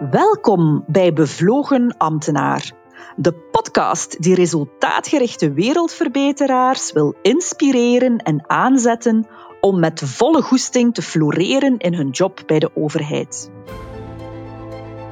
[0.00, 2.72] Welkom bij Bevlogen Ambtenaar,
[3.16, 9.26] de podcast die resultaatgerichte wereldverbeteraars wil inspireren en aanzetten
[9.60, 13.50] om met volle goesting te floreren in hun job bij de overheid.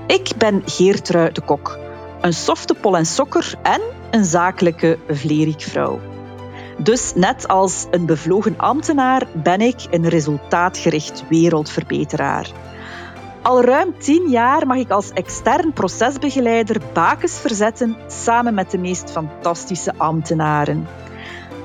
[0.07, 1.79] Ik ben Geertrui de Kok,
[2.21, 3.81] een softe pol en sokker en
[4.11, 6.01] een zakelijke vlerikvrouw.
[6.79, 12.73] Dus net als een bevlogen ambtenaar ben ik een resultaatgericht wereldverbeteraar.
[13.45, 19.11] Al ruim tien jaar mag ik als extern procesbegeleider bakens verzetten samen met de meest
[19.11, 20.87] fantastische ambtenaren.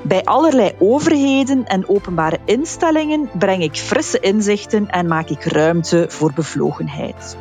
[0.02, 6.32] Bij allerlei overheden en openbare instellingen breng ik frisse inzichten en maak ik ruimte voor
[6.34, 7.36] bevlogenheid.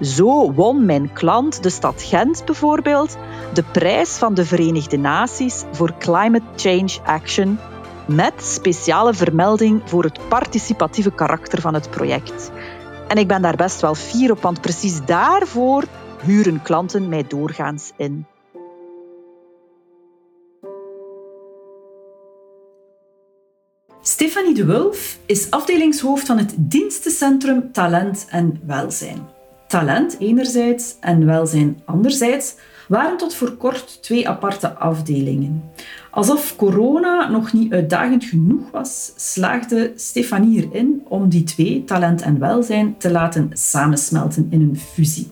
[0.00, 3.16] Zo won mijn klant, de stad Gent bijvoorbeeld,
[3.52, 7.58] de prijs van de Verenigde Naties voor Climate Change Action
[8.06, 12.50] met speciale vermelding voor het participatieve karakter van het project.
[13.08, 15.84] En ik ben daar best wel fier op, want precies daarvoor
[16.22, 18.26] huren klanten mij doorgaans in.
[24.02, 29.28] Stefanie de Wulf is afdelingshoofd van het Dienstencentrum Talent en Welzijn.
[29.68, 32.54] Talent enerzijds en welzijn anderzijds
[32.88, 35.72] waren tot voor kort twee aparte afdelingen.
[36.14, 42.38] Alsof corona nog niet uitdagend genoeg was, slaagde Stefanie erin om die twee, talent en
[42.38, 45.30] welzijn, te laten samensmelten in een fusie.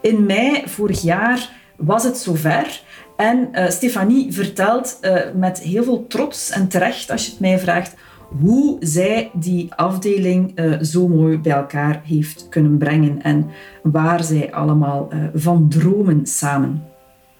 [0.00, 2.82] In mei vorig jaar was het zover
[3.16, 7.58] en uh, Stefanie vertelt uh, met heel veel trots en terecht, als je het mij
[7.58, 7.94] vraagt,
[8.40, 13.50] hoe zij die afdeling uh, zo mooi bij elkaar heeft kunnen brengen en
[13.82, 16.84] waar zij allemaal van dromen samen.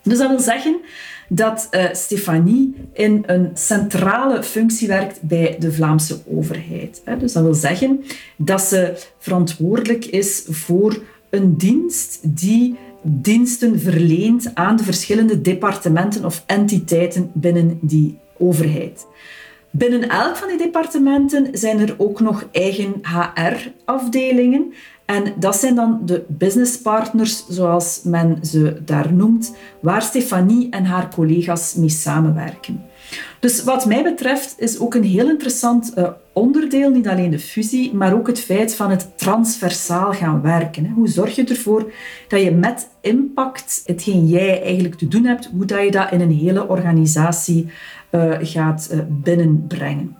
[0.03, 0.81] Dus dat wil zeggen
[1.29, 7.03] dat uh, Stefanie in een centrale functie werkt bij de Vlaamse overheid.
[7.19, 8.05] Dus dat wil zeggen
[8.37, 16.43] dat ze verantwoordelijk is voor een dienst die diensten verleent aan de verschillende departementen of
[16.47, 19.07] entiteiten binnen die overheid.
[19.71, 24.73] Binnen elk van die departementen zijn er ook nog eigen HR-afdelingen.
[25.09, 31.15] En dat zijn dan de businesspartners, zoals men ze daar noemt, waar Stefanie en haar
[31.15, 32.83] collega's mee samenwerken.
[33.41, 37.95] Dus wat mij betreft is ook een heel interessant uh, onderdeel, niet alleen de fusie,
[37.95, 40.91] maar ook het feit van het transversaal gaan werken.
[40.91, 41.93] Hoe zorg je ervoor
[42.29, 46.21] dat je met impact, hetgeen jij eigenlijk te doen hebt, hoe dat je dat in
[46.21, 47.69] een hele organisatie
[48.11, 50.17] uh, gaat uh, binnenbrengen.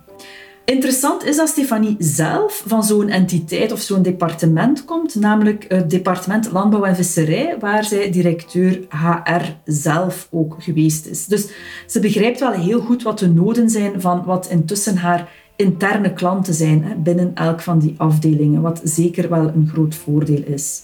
[0.69, 6.51] Interessant is dat Stefanie zelf van zo'n entiteit of zo'n departement komt, namelijk het departement
[6.51, 11.25] Landbouw en Visserij, waar zij directeur HR zelf ook geweest is.
[11.25, 11.47] Dus
[11.87, 16.53] ze begrijpt wel heel goed wat de noden zijn van wat intussen haar interne klanten
[16.53, 20.83] zijn binnen elk van die afdelingen, wat zeker wel een groot voordeel is.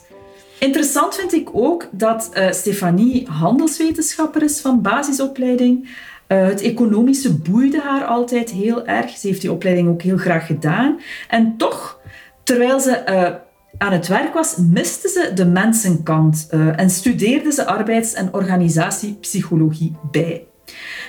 [0.60, 5.90] Interessant vind ik ook dat uh, Stefanie handelswetenschapper is van basisopleiding.
[6.28, 9.10] Uh, het economische boeide haar altijd heel erg.
[9.10, 11.00] Ze heeft die opleiding ook heel graag gedaan.
[11.30, 12.00] En toch,
[12.44, 13.36] terwijl ze uh,
[13.78, 19.96] aan het werk was, miste ze de mensenkant uh, en studeerde ze arbeids- en organisatiepsychologie
[20.12, 20.48] bij.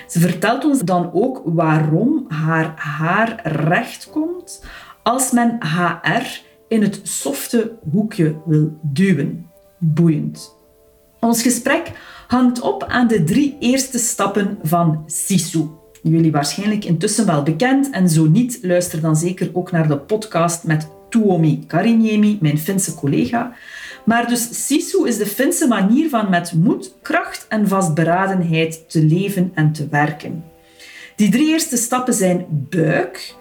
[0.07, 4.63] Ze vertelt ons dan ook waarom haar haar recht komt
[5.03, 9.49] als men HR in het softe hoekje wil duwen.
[9.77, 10.55] Boeiend.
[11.19, 11.91] Ons gesprek
[12.27, 15.67] hangt op aan de drie eerste stappen van SISU.
[16.01, 20.63] Jullie waarschijnlijk intussen wel bekend en zo niet, luister dan zeker ook naar de podcast
[20.63, 23.55] met Tuomi Kariniemi, mijn Finse collega.
[24.05, 29.51] Maar dus SISU is de Finse manier van met moed, kracht en vastberadenheid te leven
[29.53, 30.43] en te werken.
[31.15, 33.35] Die drie eerste stappen zijn buik,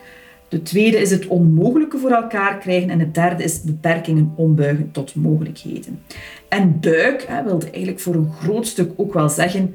[0.49, 5.15] de tweede is het onmogelijke voor elkaar krijgen en het derde is beperkingen ombuigen tot
[5.15, 6.01] mogelijkheden.
[6.49, 9.75] En buik hè, wil eigenlijk voor een groot stuk ook wel zeggen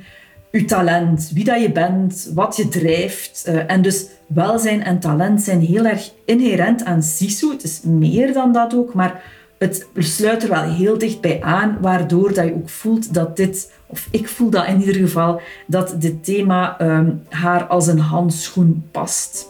[0.52, 3.46] je talent, wie dat je bent, wat je drijft.
[3.48, 7.50] Uh, en dus welzijn en talent zijn heel erg inherent aan SISU.
[7.50, 9.24] Het is meer dan dat ook, maar
[9.58, 13.72] het sluit er wel heel dicht bij aan, waardoor dat je ook voelt dat dit,
[13.88, 18.84] of ik voel dat in ieder geval, dat dit thema um, haar als een handschoen
[18.92, 19.50] past.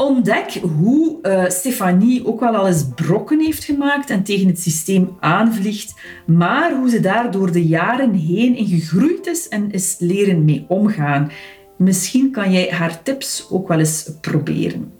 [0.00, 5.16] Ontdek hoe uh, Stefanie ook wel al eens brokken heeft gemaakt en tegen het systeem
[5.18, 5.94] aanvliegt,
[6.26, 10.64] maar hoe ze daar door de jaren heen in gegroeid is en is leren mee
[10.68, 11.30] omgaan.
[11.76, 14.92] Misschien kan jij haar tips ook wel eens proberen.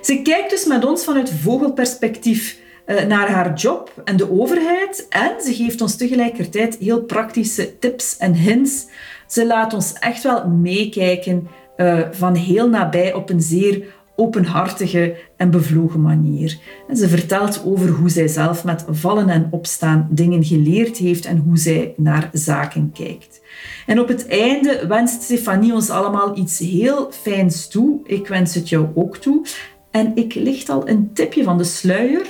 [0.00, 5.32] Ze kijkt dus met ons vanuit vogelperspectief uh, naar haar job en de overheid en
[5.44, 8.86] ze geeft ons tegelijkertijd heel praktische tips en hints.
[9.26, 13.84] Ze laat ons echt wel meekijken uh, van heel nabij op een zeer
[14.16, 16.58] openhartige en bevlogen manier.
[16.94, 21.58] Ze vertelt over hoe zij zelf met vallen en opstaan dingen geleerd heeft en hoe
[21.58, 23.40] zij naar zaken kijkt.
[23.86, 28.00] En op het einde wenst Stefanie ons allemaal iets heel fijns toe.
[28.04, 29.46] Ik wens het jou ook toe.
[29.90, 32.26] En ik licht al een tipje van de sluier.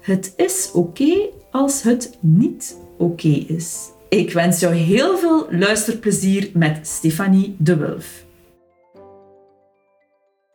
[0.00, 3.76] Het is oké als het niet oké is.
[4.08, 8.26] Ik wens jou heel veel luisterplezier met Stefanie de Wulf.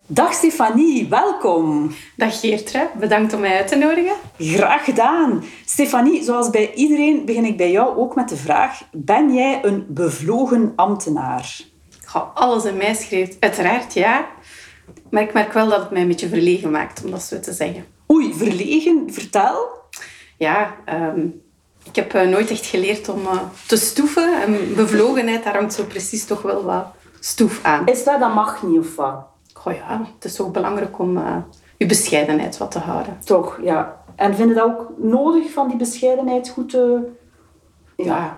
[0.08, 1.92] Dag Stefanie, welkom.
[2.16, 4.16] Dag Geertre, bedankt om mij uit te nodigen.
[4.38, 5.44] Graag gedaan.
[5.66, 9.86] Stefanie, zoals bij iedereen begin ik bij jou ook met de vraag: ben jij een
[9.90, 11.60] bevlogen ambtenaar?
[12.06, 14.28] Goh, alles in mij schreef uiteraard ja.
[15.10, 17.54] Maar ik merk wel dat het mij een beetje verlegen maakt, om dat zo te
[17.54, 17.86] zeggen.
[18.12, 19.14] Oei, verlegen?
[19.14, 19.70] Vertel.
[20.38, 21.26] Ja, ehm,
[21.84, 24.42] ik heb uh, nooit echt geleerd om uh, te stoeven.
[24.42, 26.86] En bevlogenheid, daar hangt zo precies toch wel wat
[27.20, 27.88] stoef aan.
[27.88, 29.32] Is dat, dat mag niet of wat?
[29.64, 31.36] Goh ja, het is toch belangrijk om uh,
[31.78, 33.18] je bescheidenheid wat te houden.
[33.26, 34.04] Toch, ja.
[34.16, 37.00] En vind je dat ook nodig, van die bescheidenheid goed te...
[37.98, 38.38] Ja,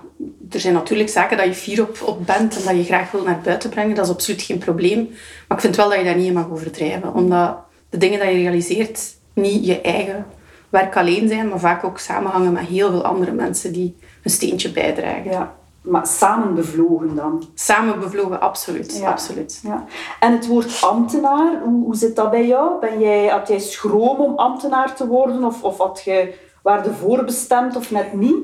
[0.52, 3.24] er zijn natuurlijk zaken dat je fier op, op bent en dat je graag wil
[3.24, 3.96] naar buiten brengen.
[3.96, 5.10] Dat is absoluut geen probleem.
[5.48, 7.14] Maar ik vind wel dat je daar niet in mag overdrijven.
[7.14, 7.58] Omdat
[7.90, 10.26] de dingen die je realiseert niet je eigen
[10.70, 14.72] werk alleen zijn, maar vaak ook samenhangen met heel veel andere mensen die een steentje
[14.72, 15.32] bijdragen.
[15.32, 15.56] Ja.
[15.86, 17.50] Maar samen bevlogen dan?
[17.54, 18.98] Samen bevlogen, absoluut.
[18.98, 19.10] Ja.
[19.10, 19.60] absoluut.
[19.64, 19.86] Ja.
[20.20, 22.80] En het woord ambtenaar, hoe, hoe zit dat bij jou?
[22.80, 25.44] Ben jij, had jij schroom om ambtenaar te worden?
[25.44, 28.36] Of, of had je, waar voorbestemd of net niet?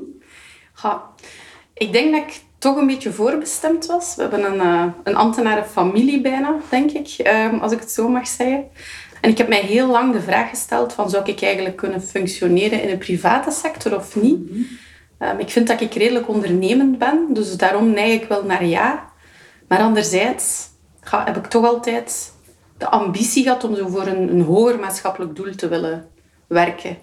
[0.82, 1.02] Ja,
[1.74, 4.14] ik denk dat ik toch een beetje voorbestemd was.
[4.14, 8.26] We hebben een, uh, een ambtenarenfamilie bijna, denk ik, um, als ik het zo mag
[8.26, 8.64] zeggen.
[9.20, 12.82] En ik heb mij heel lang de vraag gesteld van zou ik eigenlijk kunnen functioneren
[12.82, 14.50] in de private sector of niet?
[14.50, 14.62] Mhm.
[15.22, 19.10] Ehm, ik vind dat ik redelijk ondernemend ben, dus daarom neig ik wel naar ja.
[19.68, 20.68] Maar anderzijds
[21.00, 22.32] ga, heb ik toch altijd
[22.78, 26.08] de ambitie gehad om zo voor een, een hoger maatschappelijk doel te willen
[26.46, 26.96] werken.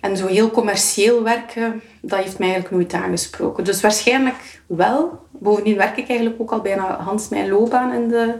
[0.00, 3.64] En zo heel commercieel werken, dat heeft mij eigenlijk nooit aangesproken.
[3.64, 5.26] Dus waarschijnlijk wel.
[5.30, 8.34] Bovendien werk ik eigenlijk ook al bijna Hans mijn loopbaan in de,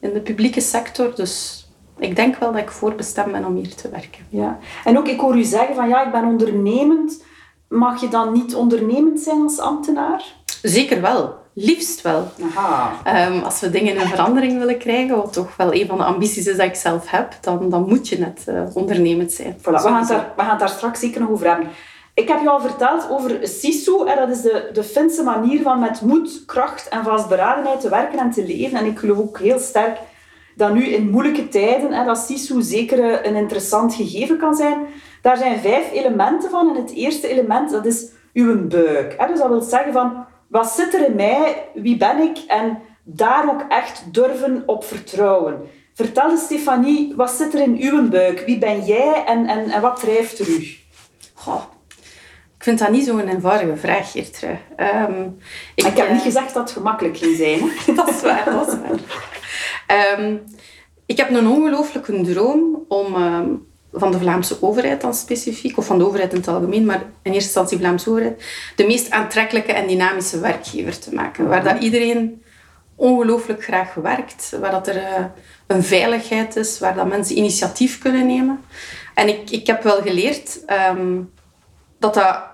[0.00, 1.14] in de publieke sector.
[1.14, 1.66] Dus
[1.98, 4.26] ik denk wel dat ik voorbestemd ben om hier te werken.
[4.28, 4.58] Ja.
[4.84, 7.24] En ook, ik hoor u zeggen van ja, ik ben ondernemend.
[7.68, 10.24] Mag je dan niet ondernemend zijn als ambtenaar?
[10.62, 11.34] Zeker wel.
[11.52, 12.28] Liefst wel.
[12.42, 12.92] Aha.
[13.28, 16.46] Um, als we dingen in verandering willen krijgen, wat toch wel een van de ambities
[16.46, 19.56] is dat ik zelf heb, dan, dan moet je net uh, ondernemend zijn.
[19.58, 19.62] Voilà.
[19.62, 21.68] We, gaan daar, we gaan het daar straks zeker nog over hebben.
[22.14, 24.04] Ik heb je al verteld over SISU.
[24.04, 28.30] Dat is de, de Finse manier van met moed, kracht en vastberadenheid te werken en
[28.30, 28.78] te leven.
[28.78, 29.98] En ik geloof ook heel sterk
[30.56, 34.86] dat nu in moeilijke tijden, hè, dat SISU zeker een interessant gegeven kan zijn.
[35.22, 36.68] Daar zijn vijf elementen van.
[36.68, 39.14] En het eerste element, dat is uw buik.
[39.18, 39.26] Hè.
[39.26, 41.68] Dus dat wil zeggen van, wat zit er in mij?
[41.74, 42.38] Wie ben ik?
[42.46, 45.60] En daar ook echt durven op vertrouwen.
[45.94, 48.42] Vertel eens, Stefanie, wat zit er in uw buik?
[48.46, 50.66] Wie ben jij en, en, en wat drijft er u?
[51.34, 51.62] Goh,
[52.56, 54.58] ik vind dat niet zo'n eenvoudige vraag, Geertrui.
[54.76, 55.38] Um,
[55.74, 57.70] ik, ik, heb niet eh, gezegd dat het gemakkelijk ging zijn.
[57.96, 59.00] dat is waar, dat is waar.
[60.18, 60.42] Um,
[61.06, 65.98] ik heb een ongelooflijke droom om um, van de Vlaamse overheid dan specifiek, of van
[65.98, 68.44] de overheid in het algemeen, maar in eerste instantie Vlaamse overheid,
[68.76, 71.48] de meest aantrekkelijke en dynamische werkgever te maken.
[71.48, 72.42] Waar dat iedereen
[72.94, 75.24] ongelooflijk graag werkt, waar dat er uh,
[75.66, 78.60] een veiligheid is, waar dat mensen initiatief kunnen nemen.
[79.14, 80.60] En ik, ik heb wel geleerd
[80.90, 81.32] um,
[81.98, 82.44] dat dat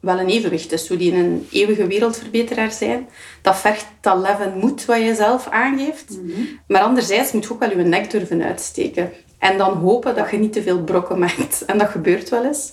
[0.00, 0.86] wel een evenwicht is.
[0.86, 3.08] Zo die een eeuwige wereldverbeteraar zijn,
[3.42, 6.10] dat vergt dat leven moet wat je zelf aangeeft.
[6.10, 6.40] Mhm.
[6.66, 9.12] Maar anderzijds moet je ook wel je nek durven uitsteken.
[9.38, 11.64] En dan hopen dat je niet te veel brokken maakt.
[11.64, 12.72] En dat gebeurt wel eens.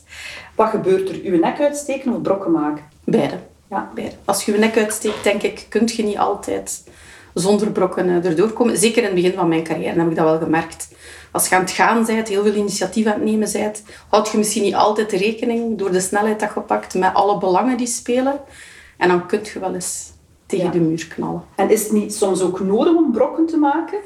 [0.55, 1.24] Wat gebeurt er?
[1.24, 2.84] Je nek uitsteken of brokken maken?
[3.03, 3.38] Beide.
[3.69, 3.91] Ja.
[3.96, 4.15] Beide.
[4.25, 6.84] Als je je nek uitsteekt, denk ik, kun je niet altijd
[7.39, 8.77] zonder brokken eh, erdoor komen.
[8.77, 10.88] Zeker in het begin van mijn carrière heb ik dat wel gemerkt
[11.32, 14.38] als je aan het gaan bent, heel veel initiatief aan het nemen bent, houd je
[14.38, 18.39] misschien niet altijd rekening door de snelheid dat je pakt met alle belangen die spelen.
[18.98, 20.12] En dan kun je wel eens
[20.46, 21.44] tegen de muur knallen.
[21.56, 23.98] En is het niet soms ook nodig om brokken te maken?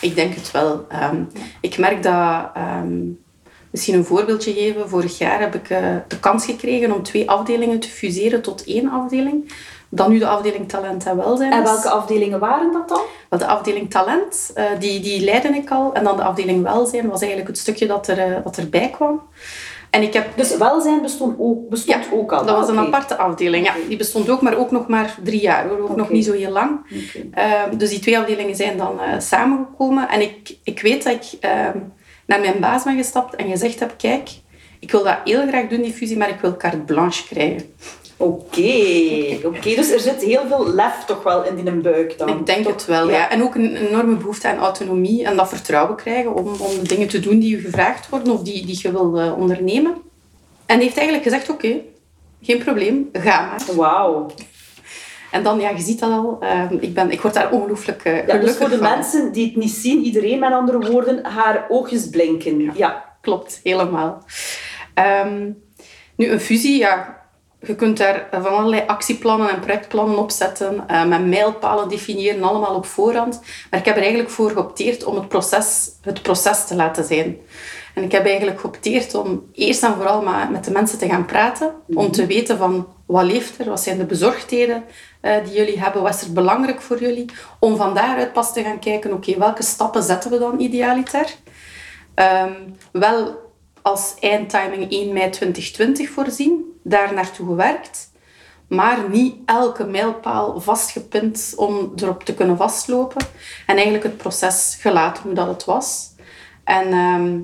[0.00, 0.84] Ik denk het wel.
[0.88, 1.22] Ehm,
[1.60, 2.50] ik merk dat...
[2.56, 3.22] Um,
[3.70, 4.88] misschien een voorbeeldje geven.
[4.88, 8.90] Vorig jaar heb ik uh, de kans gekregen om twee afdelingen te fuseren tot één
[8.90, 9.52] afdeling.
[9.94, 11.52] Dan nu de afdeling talent en welzijn.
[11.52, 13.00] En welke afdelingen waren dat dan?
[13.28, 15.94] Wel, de afdeling talent, uh, die, die leidde ik al.
[15.94, 19.22] En dan de afdeling welzijn was eigenlijk het stukje dat, er, uh, dat erbij kwam.
[19.94, 20.36] En ik heb...
[20.36, 22.46] Dus welzijn bestond ook, bestond ook al?
[22.46, 23.66] dat was een aparte afdeling.
[23.66, 25.68] Ja, die bestond ook, maar ook nog maar drie jaar.
[25.68, 25.78] Hoor.
[25.78, 26.80] Ook nog niet zo heel lang.
[27.34, 30.08] Uh, dus die twee afdelingen zijn dan uh, samengekomen.
[30.08, 31.78] En ik, ik weet dat ik ehm,
[32.26, 33.94] naar mijn baas ben gestapt en gezegd heb...
[33.96, 34.30] Kijk,
[34.80, 37.74] ik wil dat heel graag doen, die fusie, maar ik wil carte blanche krijgen.
[38.16, 39.74] Oké, oké.
[39.74, 42.28] dus er zit heel veel lef toch wel in die buik dan?
[42.28, 43.30] Ik denk het wel, ja.
[43.30, 47.08] En ook een enorme behoefte aan autonomie en dat vertrouwen krijgen om, om de dingen
[47.08, 49.96] te doen die je gevraagd worden of die, die je wil uh, ondernemen.
[50.66, 51.80] En heeft eigenlijk gezegd, oké,
[52.42, 53.76] geen probleem, ga maar.
[53.76, 54.30] Wauw.
[55.30, 58.12] En dan, ja, je ziet dat al, uh, ik, ben, ik word daar ongelooflijk uh,
[58.12, 61.66] gelukkig ja, dus voor de mensen die het niet zien, iedereen met andere woorden, haar
[61.68, 62.60] oogjes blinken.
[62.60, 64.24] Ja, ja klopt, helemaal.
[65.26, 65.62] Um,
[66.16, 67.23] nu, een fusie, ja,
[67.66, 72.86] je kunt daar van allerlei actieplannen en projectplannen opzetten, uh, met mijlpalen definiëren, allemaal op
[72.86, 73.40] voorhand.
[73.70, 77.36] Maar ik heb er eigenlijk voor geopteerd om het proces, het proces te laten zijn.
[77.94, 81.24] En ik heb eigenlijk geopteerd om eerst en vooral maar met de mensen te gaan
[81.24, 84.84] praten, om te weten van wat leeft er, wat zijn de bezorgdheden
[85.22, 87.24] uh, die jullie hebben, wat is er belangrijk voor jullie,
[87.58, 91.34] om van daaruit pas te gaan kijken, oké, welke stappen zetten we dan idealiter?
[92.14, 93.42] Um, wel
[93.82, 98.10] als eindtiming 1 mei 2020 voorzien, daar naartoe gewerkt,
[98.68, 103.26] maar niet elke mijlpaal vastgepind om erop te kunnen vastlopen.
[103.66, 106.12] En eigenlijk het proces gelaten hoe dat het was.
[106.64, 107.38] En ehm,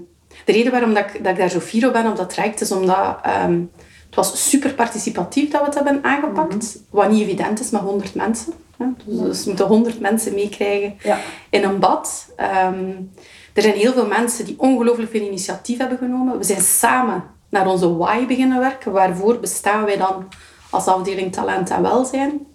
[0.44, 2.60] de reden waarom dat ik, dat ik daar zo fier op ben op dat traject
[2.60, 3.70] is omdat um,
[4.06, 6.74] het was super participatief dat we het hebben aangepakt.
[6.74, 6.84] Mhm.
[6.90, 8.52] Wat niet evident is met 100 mensen.
[8.76, 8.86] Hè.
[9.04, 11.18] Dus, dus we moeten 100 mensen meekrijgen ja.
[11.50, 12.26] in een bad.
[12.66, 13.10] Um,
[13.52, 16.38] er zijn heel veel mensen die ongelooflijk veel initiatief hebben genomen.
[16.38, 18.92] We zijn samen naar onze why beginnen werken.
[18.92, 20.28] Waarvoor bestaan wij dan
[20.70, 22.46] als afdeling talent en welzijn?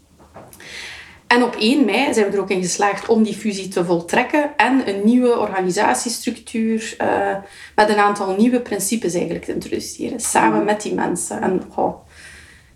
[1.28, 4.58] En op 1 mei zijn we er ook in geslaagd om die fusie te voltrekken
[4.58, 7.36] en een nieuwe organisatiestructuur uh,
[7.76, 11.42] met een aantal nieuwe principes eigenlijk te introduceren, samen met die mensen.
[11.42, 12.06] En oh,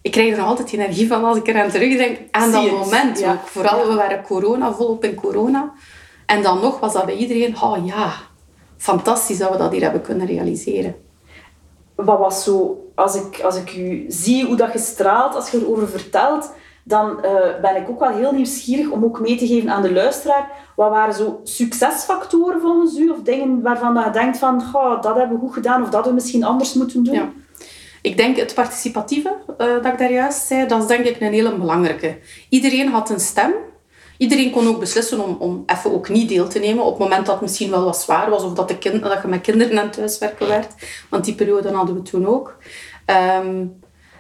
[0.02, 3.26] ik krijg er nog altijd energie van als ik eraan terugdenk aan dat moment.
[3.26, 3.48] Ook.
[3.48, 5.74] Vooral, we waren corona, volop in corona.
[6.26, 8.14] En dan nog was dat bij iedereen, oh ja,
[8.78, 10.96] fantastisch dat we dat hier hebben kunnen realiseren.
[12.06, 15.58] Wat was zo, als ik, als ik u zie hoe dat je straalt, als je
[15.58, 16.52] erover vertelt,
[16.84, 19.94] dan uh, ben ik ook wel heel nieuwsgierig om ook mee te geven aan de
[19.94, 20.52] luisteraar.
[20.76, 23.10] Wat waren zo succesfactoren volgens u?
[23.10, 24.64] Of dingen waarvan dat je denkt van,
[25.02, 27.44] dat hebben we goed gedaan of dat we misschien anders moeten doen?
[28.02, 31.34] Ik denk het participatieve, uh, dat ik daar juist zei, dat is denk ik een
[31.34, 32.18] hele belangrijke.
[32.50, 33.52] Iedereen had een stem
[34.20, 37.26] Iedereen kon ook beslissen om, om even ook niet deel te nemen op het moment
[37.26, 39.80] dat het misschien wel wat zwaar was of dat, de kind, dat je met kinderen
[39.80, 40.74] aan thuiswerken werd.
[41.10, 42.58] Want die periode hadden we toen ook.
[43.06, 43.66] Ehm,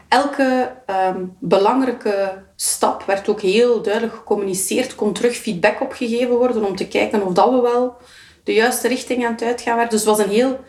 [0.07, 6.75] elke ehm, belangrijke stap werd ook heel duidelijk gecommuniceerd, kon terug feedback opgegeven worden om
[6.75, 7.97] te kijken of dat we wel
[8.43, 9.89] de juiste richting aan het uitgaan waren.
[9.89, 10.59] Dus was een heel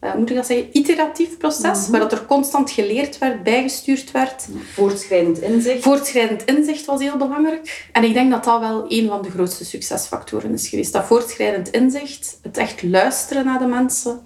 [0.00, 4.10] uh, moet ik dat zeggen, iteratief proces, mm waar dat er constant geleerd werd, bijgestuurd
[4.10, 4.48] werd.
[4.72, 5.82] Voortschrijdend inzicht.
[5.82, 7.88] Voortschrijdend inzicht was heel belangrijk.
[7.92, 10.92] En ik denk dat dat wel een van de grootste succesfactoren is geweest.
[10.92, 14.20] Dat voortschrijdend inzicht, het echt luisteren naar de mensen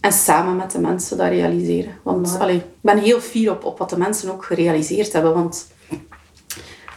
[0.00, 1.98] en samen met de mensen dat realiseren.
[2.02, 5.66] Want allee, ik ben heel fier op, op wat de mensen ook gerealiseerd hebben, want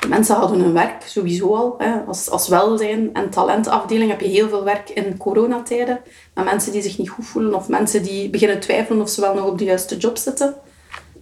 [0.07, 1.75] mensen hadden hun werk sowieso al.
[1.77, 1.99] Hè.
[2.07, 5.99] Als, als welzijn- en talentafdeling heb je heel veel werk in coronatijden.
[6.33, 9.33] Met mensen die zich niet goed voelen of mensen die beginnen twijfelen of ze wel
[9.33, 10.55] nog op de juiste job zitten.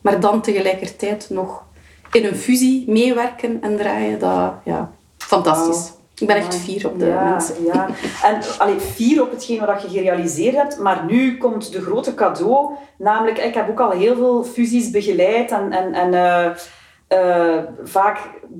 [0.01, 1.63] Maar dan tegelijkertijd nog
[2.11, 4.19] in een fusie meewerken en draaien.
[4.19, 5.91] Dat, ja, fantastisch.
[6.15, 7.55] Ik ben echt fier op de mensen.
[7.65, 7.87] Ja.
[8.23, 10.79] En allee, fier op hetgeen wat je gerealiseerd hebt.
[10.79, 12.69] Maar nu komt de grote cadeau.
[12.97, 15.51] Namelijk, ik heb ook al heel veel fusies begeleid.
[15.51, 16.55] En, en, en uh,
[17.09, 18.19] uh, vaak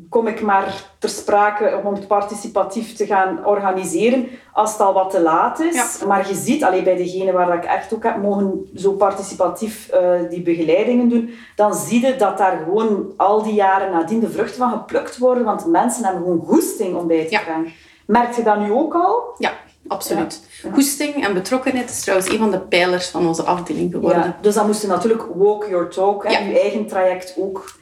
[0.09, 5.11] kom ik maar ter sprake om het participatief te gaan organiseren als het al wat
[5.11, 6.03] te laat is.
[6.07, 10.29] Maar je ziet, alleen bij degene waar ik echt ook heb mogen zo participatief uh,
[10.29, 14.57] die begeleidingen doen, dan zie je dat daar gewoon al die jaren nadien de vruchten
[14.57, 17.39] van geplukt worden, want mensen hebben gewoon goesting om bij te ja.
[17.39, 17.67] gaan.
[18.05, 19.23] Merk je dat nu ook al?
[19.37, 19.51] Ja,
[19.87, 20.47] absoluut.
[20.63, 20.71] Ja.
[20.73, 24.23] Goesting en betrokkenheid is trouwens een van de pijlers van onze afdeling geworden.
[24.23, 27.75] Ja, dus dan moest je natuurlijk walk your talk en je eigen traject ook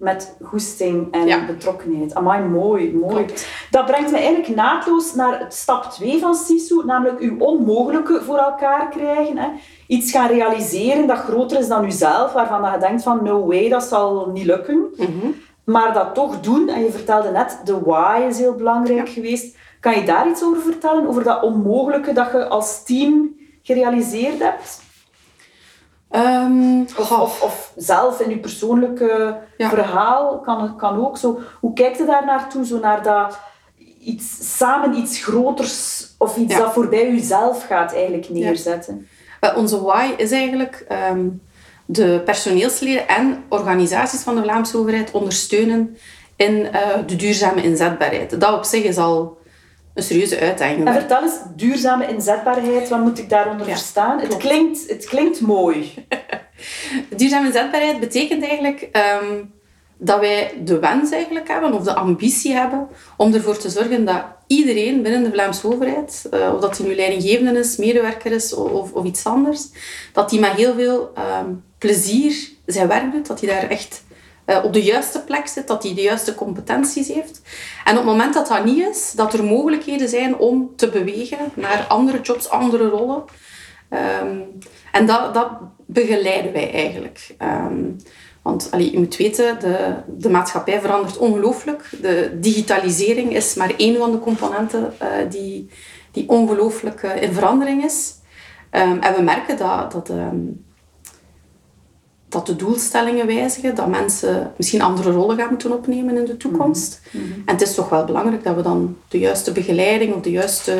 [0.00, 2.14] met goesting en betrokkenheid.
[2.14, 3.26] Amai, mooi, mooi.
[3.70, 8.88] Dat brengt me eigenlijk naadloos naar stap 2 van SISU, namelijk uw onmogelijke voor elkaar
[8.88, 9.38] krijgen.
[9.38, 9.48] Hè.
[9.86, 13.82] Iets gaan realiseren dat groter is dan uzelf, waarvan je denkt van no way, dat
[13.82, 14.84] zal niet lukken.
[14.96, 15.26] Mhm.
[15.64, 19.56] Maar dat toch doen, en je vertelde net, de why is heel belangrijk geweest.
[19.80, 24.88] Kan je daar iets over vertellen, over dat onmogelijke dat je als team gerealiseerd hebt?
[26.12, 31.40] Um, of, of, of, zelf in je persoonlijke verhaal kan, kan ook zo.
[31.60, 32.66] Hoe kijkt je daar naartoe?
[32.66, 33.38] Zo naar dat
[34.00, 39.08] iets, samen iets groters of iets dat voorbij jezelf gaat eigenlijk neerzetten?
[39.40, 39.54] Ja.
[39.54, 41.42] onze why is eigenlijk um,
[41.86, 45.96] de personeelsleden en organisaties van de Vlaamse overheid ondersteunen
[46.36, 46.70] in uh,
[47.06, 48.40] de duurzame inzetbaarheid.
[48.40, 49.38] Dat op zich is al
[50.00, 50.86] een serieuze uitdaging.
[50.86, 54.20] En vertel eens, duurzame inzetbaarheid, wat moet ik daaronder verstaan?
[54.20, 55.94] Het, klinkt, het klinkt mooi.
[57.16, 59.42] Duurzame inzetbaarheid betekent eigenlijk ehm,
[59.98, 64.24] dat wij de wens eigenlijk hebben, of de ambitie hebben, om ervoor te zorgen dat
[64.46, 68.92] iedereen binnen de Vlaamse overheid, uh, of dat hij nu leidinggevende is, medewerker is of,
[68.92, 69.68] of iets anders,
[70.12, 74.02] dat hij met heel veel ehm, plezier zijn werk doet, dat hij daar echt
[74.62, 77.42] op de juiste plek zit, dat hij de juiste competenties heeft.
[77.84, 81.38] En op het moment dat dat niet is, dat er mogelijkheden zijn om te bewegen
[81.54, 83.24] naar andere jobs, andere rollen.
[84.22, 84.58] Um,
[84.92, 85.50] en dat, dat
[85.86, 87.34] begeleiden wij eigenlijk.
[87.42, 87.96] Um,
[88.42, 91.90] want allee, je moet weten, de, de maatschappij verandert ongelooflijk.
[92.02, 95.70] De digitalisering is maar één van de componenten uh, die,
[96.10, 98.14] die ongelooflijk uh, in verandering is.
[98.70, 100.10] Um, en we merken dat, dat,
[102.30, 107.00] dat de doelstellingen wijzigen, dat mensen misschien andere rollen gaan moeten opnemen in de toekomst.
[107.10, 107.42] Mm -hmm.
[107.46, 110.78] En het is toch wel belangrijk dat we dan de juiste begeleiding of de juiste,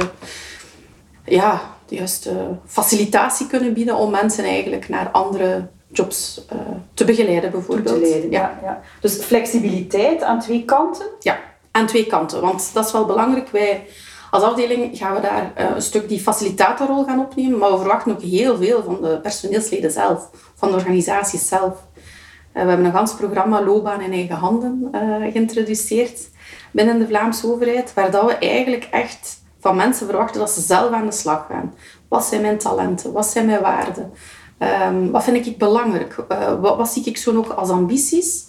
[1.25, 2.33] ja, de juiste
[2.66, 6.59] facilitatie kunnen bieden om mensen eigenlijk naar andere jobs uh,
[6.95, 8.02] te begeleiden bijvoorbeeld.
[8.02, 8.59] Te leiden, ja.
[8.62, 11.07] Ja, Dus flexibiliteit aan twee kanten?
[11.21, 11.38] Ja,
[11.71, 12.40] aan twee kanten.
[12.40, 13.49] Want dat is wel belangrijk.
[13.49, 13.87] Wij
[14.30, 18.12] als afdeling gaan we daar uh, een stuk die facilitatorrol gaan opnemen, maar we verwachten
[18.12, 20.30] ook heel veel van de personeelsleden zelf,
[20.61, 21.73] van de organisaties zelf.
[21.73, 24.88] Uh, we hebben een gans programma Loopbaan in eigen handen
[25.33, 26.29] geïntroduceerd
[26.71, 30.93] binnen de Vlaamse overheid, waar dat we eigenlijk echt van mensen verwachten dat ze zelf
[30.93, 31.75] aan de slag gaan.
[32.09, 33.12] Wat zijn mijn talenten?
[33.12, 34.12] Wat zijn mijn waarden?
[34.59, 36.17] Um, wat vind ik belangrijk?
[36.33, 38.49] Uh, wat, zie ik zo nog als ambities?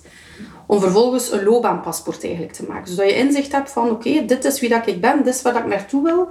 [0.65, 2.87] Om vervolgens een loopbaanpaspoort eigenlijk te maken.
[2.87, 5.55] Zodat je inzicht hebt van, oké, dit is wie dat ik ben, dit is waar
[5.55, 6.29] ik naartoe wil.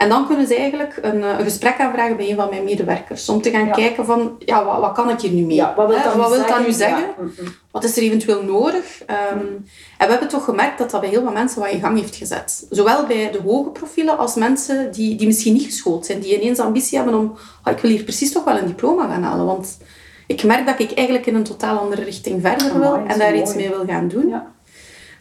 [0.00, 3.28] En dan kunnen ze eigenlijk een, een, gesprek aanvragen bij een van mijn medewerkers.
[3.28, 3.72] Om te gaan ja.
[3.72, 5.56] kijken van, ja, wat, wat, kan ik hier nu mee?
[5.56, 7.08] Ja, wat wil dat, wat wil dat nu zeggen?
[7.18, 7.42] Ja.
[7.70, 9.02] Wat is er eventueel nodig?
[9.02, 9.66] Um,
[9.98, 12.16] en we hebben toch gemerkt dat dat bij heel veel mensen wat in gang heeft
[12.16, 12.66] gezet.
[12.70, 16.20] Zowel bij de hoge profielen als mensen die, die misschien niet geschoold zijn.
[16.20, 19.22] Die ineens ambitie hebben om, oh, ik wil hier precies toch wel een diploma gaan
[19.22, 19.46] halen.
[19.46, 19.78] Want
[20.26, 22.94] ik merk dat ik eigenlijk in een totaal andere richting verder wil.
[22.94, 23.42] En daar mooi.
[23.42, 24.34] iets mee wil gaan doen.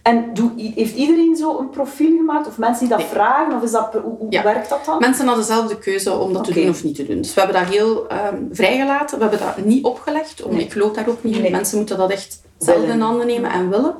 [0.01, 2.48] En doe, heeft iedereen zo een profiel gemaakt?
[2.48, 3.08] Of mensen die dat Nee.
[3.08, 3.56] vragen?
[3.56, 4.44] Of is dat, hoe hoe Ja.
[4.44, 5.00] werkt dat dan?
[5.00, 7.18] Mensen hadden zelf de keuze om dat te doen of niet te doen.
[7.22, 9.18] Dus we hebben dat heel ehm, vrijgelaten.
[9.18, 10.44] We hebben dat niet opgelegd.
[10.44, 10.63] Om, Nee.
[10.63, 11.41] Ik geloof daar ook niet in.
[11.41, 11.51] Nee.
[11.51, 13.95] Mensen moeten dat echt zelf in handen nemen en willen.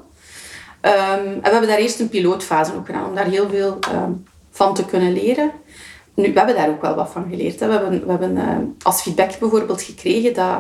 [0.82, 3.06] Ehm, en we hebben daar eerst een pilootfase ook gedaan.
[3.10, 4.12] Om daar heel veel ehm,
[4.52, 5.52] van te kunnen leren.
[6.13, 7.60] Nu, we hebben daar ook wel wat van geleerd.
[7.60, 7.67] Hè.
[7.67, 10.58] We hebben, we hebben als feedback bijvoorbeeld gekregen dat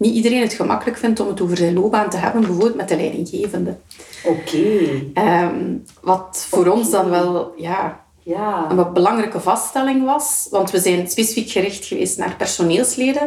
[0.00, 2.40] niet iedereen het gemakkelijk vindt om het over zijn loopbaan te hebben.
[2.40, 3.76] Bijvoorbeeld met de leidinggevende.
[4.24, 4.78] Oké.
[5.14, 7.52] Ehm, wat voor ons dan wel...
[7.56, 8.66] Ja, Ja.
[8.70, 10.46] een wat belangrijke vaststelling was.
[10.50, 13.22] Want we zijn specifiek gericht geweest naar personeelsleden.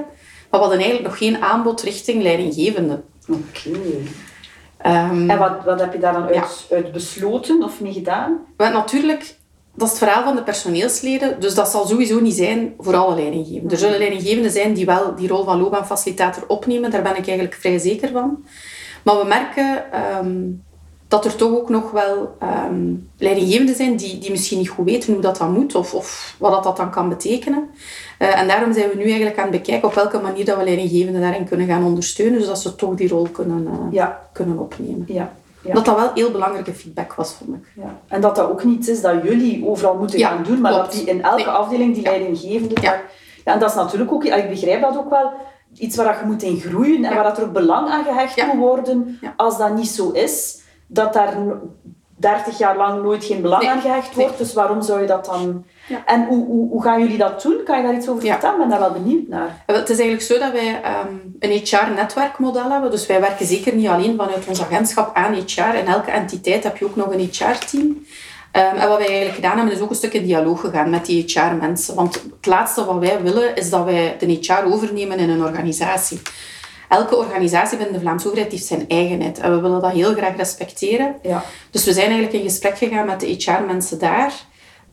[0.49, 3.01] Maar we hadden eigenlijk nog geen aanbod richting leidinggevende.
[3.29, 3.79] Oké.
[4.77, 8.37] Ehm, En wat, wat heb je daar dan uit, uit besloten of niet gedaan?
[8.57, 9.35] want natuurlijk,
[9.75, 11.39] dat is het verhaal van de personeelsleden.
[11.39, 13.71] Dus dat zal sowieso niet zijn voor alle leidinggevenden.
[13.71, 16.91] Er zullen leidinggevenden zijn die wel die rol van loopbaanfacilitator opnemen.
[16.91, 18.43] Daar ben ik eigenlijk vrij zeker van.
[19.03, 20.41] Maar we merken ehm,
[21.07, 25.13] dat er toch ook nog wel ehm, leidinggevenden zijn die, die misschien niet goed weten
[25.13, 27.69] hoe dat dan moet of, of wat dat, dat dan kan betekenen.
[28.17, 30.63] Eh, en daarom zijn we nu eigenlijk aan het bekijken op welke manier dat we
[30.63, 34.21] leidinggevenden daarin kunnen gaan ondersteunen, zodat ze toch die rol kunnen, eh, Ja.
[34.33, 35.05] kunnen opnemen.
[35.07, 35.33] Ja.
[35.63, 35.73] Ja.
[35.73, 37.71] Dat dat wel heel belangrijke feedback was, vond ik.
[37.75, 37.99] Ja.
[38.07, 40.85] En dat dat ook niet is dat jullie overal moeten Ja, gaan doen, maar klopt.
[40.85, 41.47] dat die in elke Nee.
[41.47, 42.81] afdeling die leidinggevende...
[42.81, 43.03] Daar-
[43.45, 45.31] Ja, en dat is natuurlijk ook, ik begrijp dat ook wel,
[45.77, 48.45] iets waar dat je moet in groeien en waar dat er ook belang aan gehecht
[48.45, 49.19] moet worden.
[49.37, 51.59] Als dat niet zo is, dat daar no-
[52.15, 53.71] 30 jaar lang nooit geen belang Nee.
[53.71, 54.25] aan gehecht Nee.
[54.25, 54.37] wordt.
[54.39, 55.65] Dus waarom zou je dat dan...
[55.87, 56.01] Ja.
[56.05, 57.61] En hoe, hoe, hoe gaan jullie dat doen?
[57.65, 58.31] Kan je daar iets over Ja.
[58.31, 58.55] vertellen?
[58.55, 59.63] Ik ben daar wel benieuwd naar.
[59.65, 61.07] Eh, Het is eigenlijk zo dat wij ehm,
[61.39, 62.91] een HR-netwerkmodel hebben.
[62.91, 65.75] Dus wij werken zeker niet alleen vanuit ons agentschap aan HR.
[65.77, 68.05] In elke entiteit heb je ook nog een HR-team.
[68.51, 71.05] Ehm, en wat wij eigenlijk gedaan hebben, is ook een stuk in dialoog gegaan met
[71.05, 71.95] die HR-mensen.
[71.95, 76.21] Want het laatste wat wij willen, is dat wij de HR overnemen in een organisatie.
[76.89, 79.39] Elke organisatie binnen de Vlaamse overheid heeft zijn eigenheid.
[79.39, 81.15] En we willen dat heel graag respecteren.
[81.21, 81.43] Ja.
[81.71, 84.33] Dus we zijn eigenlijk in gesprek gegaan met de HR-mensen daar.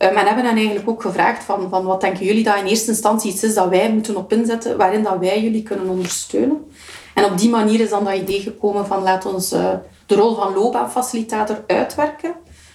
[0.03, 2.89] Um, en hebben hen eigenlijk ook gevraagd van, van wat denken jullie dat in eerste
[2.89, 6.71] instantie iets is dat wij moeten op inzetten, waarin dat wij jullie kunnen ondersteunen.
[7.13, 9.73] En op die manier is dan dat idee gekomen van laat ons eh,
[10.05, 12.33] de rol van loopbaanfacilitator uitwerken.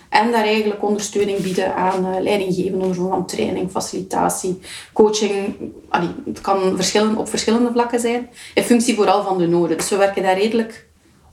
[0.09, 4.61] En daar eigenlijk ondersteuning bieden aan eh leidinggevenden van training, facilitatie,
[4.93, 5.57] coaching.
[6.25, 8.29] Het kan verschillen, op verschillende vlakken zijn.
[8.55, 9.77] In functie vooral van de noden.
[9.77, 10.86] Dus we werken daar redelijk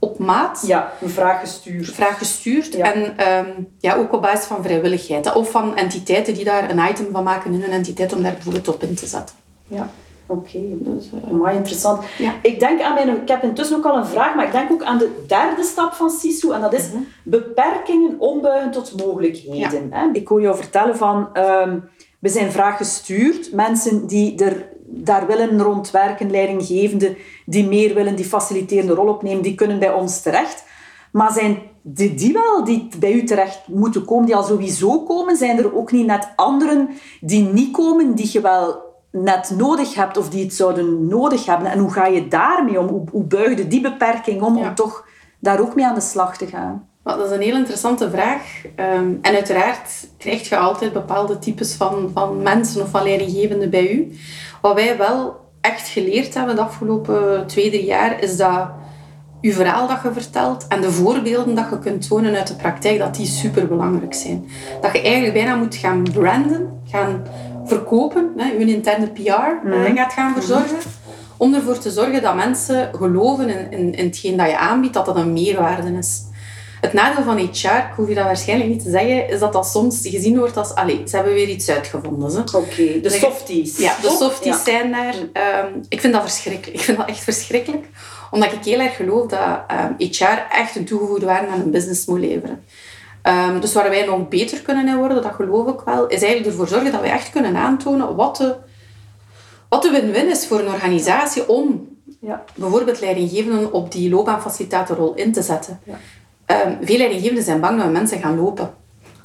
[0.04, 1.88] op maat ja, een vraag gestuurd.
[1.90, 2.72] vraag gestuurd.
[2.74, 2.92] Ja.
[2.92, 5.32] En ehm, ja, ook op basis van vrijwilligheid.
[5.34, 8.68] Of van entiteiten die daar een item van maken in hun entiteit om daar bijvoorbeeld
[8.68, 9.36] op in te zetten.
[9.66, 9.88] Ja,
[10.26, 10.58] oké.
[10.70, 12.02] Dus, eh, Mooi interessant.
[12.18, 12.32] Ja.
[12.42, 14.82] Ik denk aan mijn, ik heb intussen ook al een vraag, maar ik denk ook
[14.82, 17.02] aan de derde stap van SISU en dat is Mhm.
[17.22, 19.86] beperkingen ombuigen tot mogelijkheden.
[19.90, 20.08] Hè?
[20.12, 21.78] Ik hoor jou vertellen van, ehm,
[22.18, 23.52] we zijn vraaggestuurd.
[23.52, 29.54] Mensen die er daar willen rondwerken, leidinggevenden die meer willen, die faciliterende rol opnemen, die
[29.54, 30.64] kunnen bij ons terecht.
[31.12, 35.36] Maar zijn die, die wel die bij u terecht moeten komen, die al sowieso komen,
[35.36, 36.88] zijn er ook niet net anderen
[37.20, 41.70] die niet komen, die je wel net nodig hebt of die het zouden nodig hebben?
[41.70, 42.86] En hoe ga je daarmee om?
[42.86, 45.06] Hoe, hoe buigde die beperking om om toch
[45.40, 46.88] daar ook mee aan de slag te gaan?
[47.04, 48.62] Dat is een heel interessante vraag.
[48.76, 53.90] Ehm, en uiteraard krijg je altijd bepaalde types van, van mensen of van leidinggevenden bij
[53.90, 54.12] u.
[54.60, 58.68] Wat wij wel echt geleerd hebben de afgelopen twee, drie jaar, is dat
[59.40, 62.98] je verhaal dat je vertelt en de voorbeelden dat je kunt tonen uit de praktijk,
[62.98, 64.48] dat die superbelangrijk zijn.
[64.80, 67.22] Dat je eigenlijk bijna moet gaan branden, gaan
[67.64, 70.78] verkopen, hè, je interne PR mm gaat gaan verzorgen,
[71.36, 75.06] om ervoor te zorgen dat mensen geloven in, in, in hetgeen dat je aanbiedt, dat
[75.06, 76.22] dat een meerwaarde is.
[76.84, 79.66] Het nadeel van HR, ik hoef je dat waarschijnlijk niet te zeggen, is dat dat
[79.66, 82.44] soms gezien wordt als, allee, ze hebben weer iets uitgevonden.
[82.54, 83.78] Oké, de softies.
[83.78, 85.14] Ja, de softies zijn daar.
[85.14, 86.78] Um, ik vind dat verschrikkelijk.
[86.78, 87.86] Ik vind dat echt verschrikkelijk.
[88.30, 91.70] Omdat ik heel erg geloof dat um, ehm, HR echt een toegevoegde waarde aan een
[91.70, 92.64] business moet leveren.
[93.22, 96.46] Um, dus waar wij nog beter kunnen in worden, dat geloof ik wel, is eigenlijk
[96.46, 98.54] ervoor zorgen dat wij echt kunnen aantonen wat de,
[99.68, 101.88] wat de win-win is voor een organisatie om
[102.20, 102.44] ja.
[102.54, 105.80] bijvoorbeeld leidinggevenden op die loopbaanfacilitatorrol in te zetten.
[105.84, 105.98] Ja.
[106.46, 108.74] Um, veel leidinggevenden zijn bang dat mensen gaan lopen.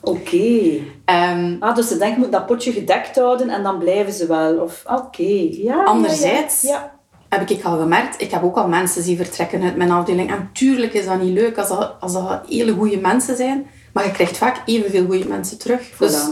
[0.02, 0.80] Oké.
[1.06, 4.58] Um, ah, dus ze denken, moet dat potje gedekt houden en dan blijven ze wel.
[4.58, 5.84] Of, oké, ja.
[5.84, 9.92] Anderzijds ja, heb ik al gemerkt, ik heb ook al mensen die vertrekken uit mijn
[9.92, 10.32] afdeling.
[10.32, 13.68] En tuurlijk is dat niet leuk als dat, als dat hele goede mensen zijn.
[13.94, 15.98] Maar je krijgt vaak evenveel goede mensen terug.
[15.98, 16.28] Dus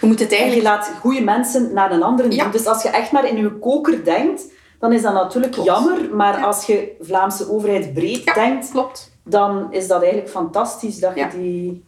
[0.00, 0.62] je moet het eigenlijk...
[0.62, 2.48] je laat goede mensen naar een andere ja.
[2.48, 4.42] Dus als je echt maar in je koker denkt,
[4.78, 6.14] dan is dat natuurlijk jammer.
[6.14, 8.70] Maar als je Vlaamse overheid breed denkt...
[8.70, 11.86] klopt dan is dat eigenlijk fantastisch dat je die...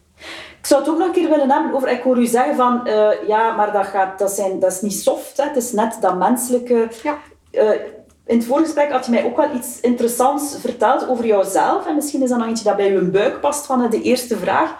[0.59, 1.89] Ik zou het ook nog een keer willen hebben over...
[1.89, 2.87] Ik hoor u zeggen van...
[2.87, 5.37] Uh, ja, maar dat, gaat, dat, zijn, dat is niet soft.
[5.37, 5.43] Hè.
[5.43, 6.87] Het is net dat menselijke...
[7.03, 7.17] Ja.
[7.51, 7.69] Uh,
[8.25, 11.87] in het voorgesprek had je mij ook wel iets interessants verteld over jouzelf.
[11.87, 14.75] En misschien is dat nog eentje dat bij uw buik past van de eerste vraag.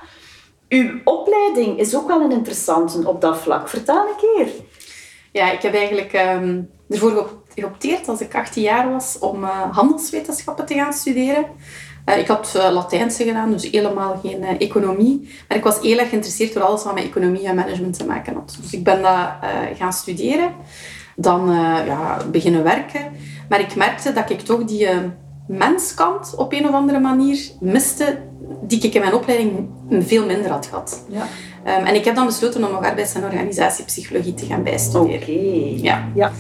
[0.70, 3.70] Uw opleiding is ook wel een interessante op dat vlak.
[3.70, 4.48] Vertel een keer.
[5.32, 10.66] Ja, ik heb eigenlijk um, ervoor geopteerd als ik 18 jaar was om uh, handelswetenschappen
[10.66, 11.46] te gaan studeren.
[12.12, 15.30] Uh, ik had uh, Latijnse gedaan, dus helemaal geen uh, economie.
[15.48, 18.34] Maar ik was heel erg geïnteresseerd door alles wat met economie en management te maken
[18.34, 18.58] had.
[18.62, 19.30] Dus ik ben dat
[19.78, 20.52] gaan studeren,
[21.16, 21.50] dan
[21.86, 23.12] ja, beginnen werken.
[23.50, 24.88] Maar ik merkte dat ik toch die
[25.48, 28.18] menskant op een of andere manier miste,
[28.62, 31.06] die ik in mijn opleiding veel minder had gehad.
[31.10, 31.28] Ja.
[31.80, 35.22] Um, en ik heb dan besloten om nog arbeids- en organisatiepsychologie te gaan bijstuderen.
[35.22, 35.82] Oké.
[35.82, 36.08] Ja.
[36.16, 36.32] ja.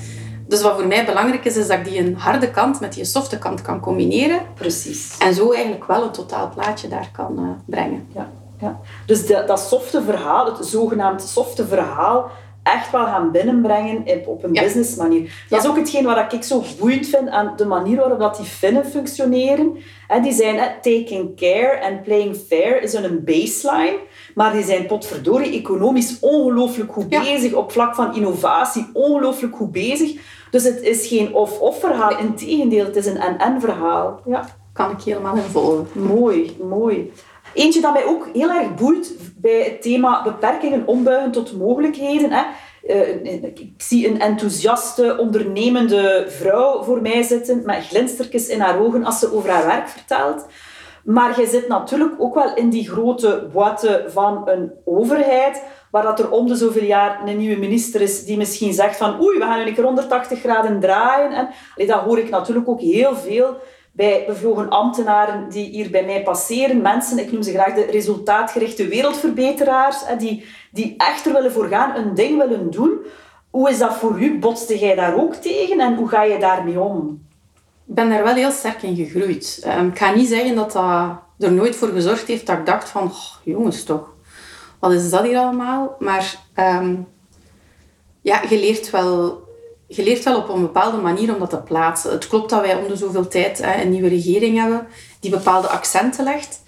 [0.51, 3.05] Dus wat voor mij belangrijk is, is dat ik die een harde kant met die
[3.05, 4.39] softe kant kan combineren.
[4.53, 5.17] Precies.
[5.17, 8.07] En zo eigenlijk wel een totaal plaatje daar kan uh, brengen.
[8.15, 8.29] Ja.
[8.59, 8.79] Ja.
[9.05, 12.31] Dus de, dat softe verhaal, het zogenaamd softe verhaal,
[12.63, 15.45] echt wel gaan binnenbrengen op een business manier.
[15.49, 18.45] Dat is ook hetgeen wat ik zo boeiend vind aan de manier waarop dat die
[18.45, 19.77] Finnen functioneren.
[20.21, 23.99] Die zijn taking care en playing fair is een baseline.
[24.35, 27.53] Maar die zijn potverdorie economisch ongelooflijk goed bezig.
[27.53, 30.39] Op vlak van innovatie ongelooflijk goed bezig.
[30.51, 32.17] Dus het is geen of-of verhaal.
[32.17, 34.21] Integendeel, het is een en-en verhaal.
[34.25, 34.45] Ja.
[34.73, 35.87] Kan ik helemaal in volgen.
[35.93, 37.13] Mooi, mooi.
[37.53, 42.31] Eentje dat mij ook heel erg boeit bij het thema beperkingen ombuigen tot mogelijkheden.
[42.31, 42.43] Hè.
[42.87, 49.05] Uh, ik zie een enthousiaste, ondernemende vrouw voor mij zitten met glinstertjes in haar ogen
[49.05, 50.45] als ze over haar werk vertelt.
[51.03, 56.19] Maar je zit natuurlijk ook wel in die grote boete van een overheid, waar dat
[56.19, 59.43] er om de zoveel jaar een nieuwe minister is die misschien zegt van oei, we
[59.43, 61.31] gaan een keer 180 graden draaien.
[61.75, 63.57] En, dat hoor ik natuurlijk ook heel veel
[63.91, 66.81] bij bevlogen ambtenaren die hier bij mij passeren.
[66.81, 71.95] Mensen, ik noem ze graag de resultaatgerichte wereldverbeteraars, die, die echt er willen voor gaan,
[71.95, 72.99] een ding willen doen.
[73.49, 74.39] Hoe is dat voor u?
[74.39, 77.21] Botste jij daar ook tegen en hoe ga je daarmee om?
[77.87, 79.63] Ik ben daar wel heel sterk in gegroeid.
[79.77, 82.89] Um, ik ga niet zeggen dat dat er nooit voor gezorgd heeft dat ik dacht
[82.89, 83.11] van,
[83.43, 84.13] jongens toch,
[84.81, 85.95] wat is dat hier allemaal?
[85.99, 87.07] Maar um,
[88.21, 89.49] ja, je leert wel
[89.95, 92.11] je leert wel op een bepaalde manier om dat te plaatsen.
[92.11, 94.87] Het klopt dat wij om de zoveel tijd hè, een nieuwe regering hebben
[95.19, 96.61] die bepaalde accenten legt.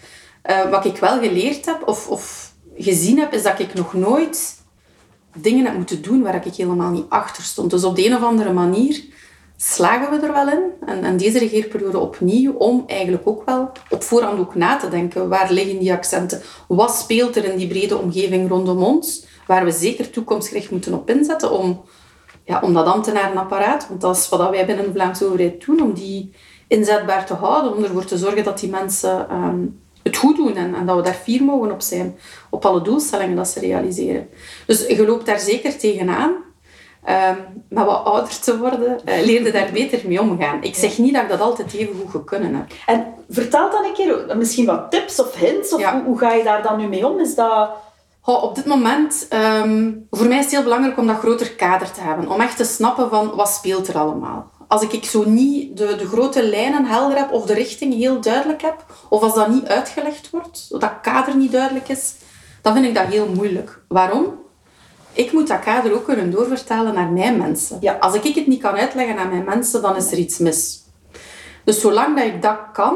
[0.45, 4.61] Uh, wat ik wel geleerd heb of, of gezien heb, is dat ik nog nooit
[5.35, 7.71] dingen heb moeten doen waar ik helemaal niet achter stond.
[7.71, 9.03] Dus op de een of andere manier
[9.57, 10.63] slagen we er wel in.
[10.85, 15.29] En, en deze regeerperiode opnieuw om eigenlijk ook wel op voorhand ook na te denken.
[15.29, 16.41] Waar liggen die accenten?
[16.67, 19.25] Wat speelt er in die brede omgeving rondom ons?
[19.47, 21.83] Waar we zeker toekomstgericht moeten op inzetten om
[22.45, 25.93] ja, om dat ambtenarenapparaat, want dat is wat wij binnen de Vlaamse overheid doen, om
[25.93, 26.33] die
[26.67, 29.65] inzetbaar te houden, om ervoor te zorgen dat die mensen ehm,
[30.03, 32.15] het goed doen en, en, dat we daar fier mogen op zijn,
[32.49, 34.27] op alle doelstellingen dat ze realiseren.
[34.65, 36.35] Dus je loopt daar zeker tegenaan.
[37.09, 40.63] Um, maar wat ouder te worden, uh, leerde daar beter mee omgaan.
[40.63, 42.71] Ik zeg niet dat ik dat altijd even goed gekunnen heb.
[42.85, 45.73] En vertel dan een keer misschien wat tips of hints.
[45.73, 47.19] Of hoe, hoe, ga je daar dan nu mee om?
[47.19, 47.69] Is dat...
[48.25, 49.27] Oh, op dit moment,
[49.63, 52.29] um, voor mij is het heel belangrijk om dat groter kader te hebben.
[52.29, 54.51] Om echt te snappen van wat speelt er allemaal.
[54.67, 58.61] Als ik zo niet de, de grote lijnen helder heb of de richting heel duidelijk
[58.61, 62.13] heb, of als dat niet uitgelegd wordt, dat kader niet duidelijk is,
[62.61, 63.81] dan vind ik dat heel moeilijk.
[63.87, 64.41] Waarom?
[65.13, 67.77] Ik moet dat kader ook kunnen doorvertalen naar mijn mensen.
[67.81, 67.97] Ja.
[67.99, 70.83] Als ik het niet kan uitleggen aan mijn mensen, dan is er iets mis.
[71.63, 72.95] Dus zolang dat ik dat kan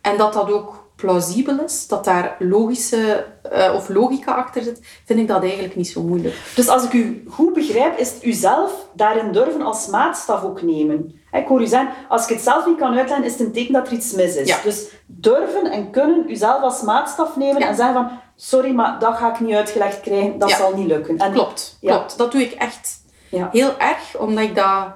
[0.00, 5.18] en dat dat ook plausibel is, dat daar logische uh, of logica achter zit, vind
[5.18, 6.34] ik dat eigenlijk niet zo moeilijk.
[6.54, 10.62] Dus als ik u goed begrijp, is het u zelf daarin durven als maatstaf ook
[10.62, 11.20] nemen.
[11.32, 13.72] Ik hoor u zeggen, als ik het zelf niet kan uitleggen, is het een teken
[13.72, 14.62] dat er iets mis is.
[14.62, 19.32] Dus durven en kunnen uzelf als maatstaf nemen en zeggen van, sorry, maar dat ga
[19.32, 21.18] ik niet uitgelegd krijgen, dat zal niet lukken.
[21.18, 22.18] En, klopt, klopt.
[22.18, 24.86] Dat doe ik echt heel erg, omdat ik dat,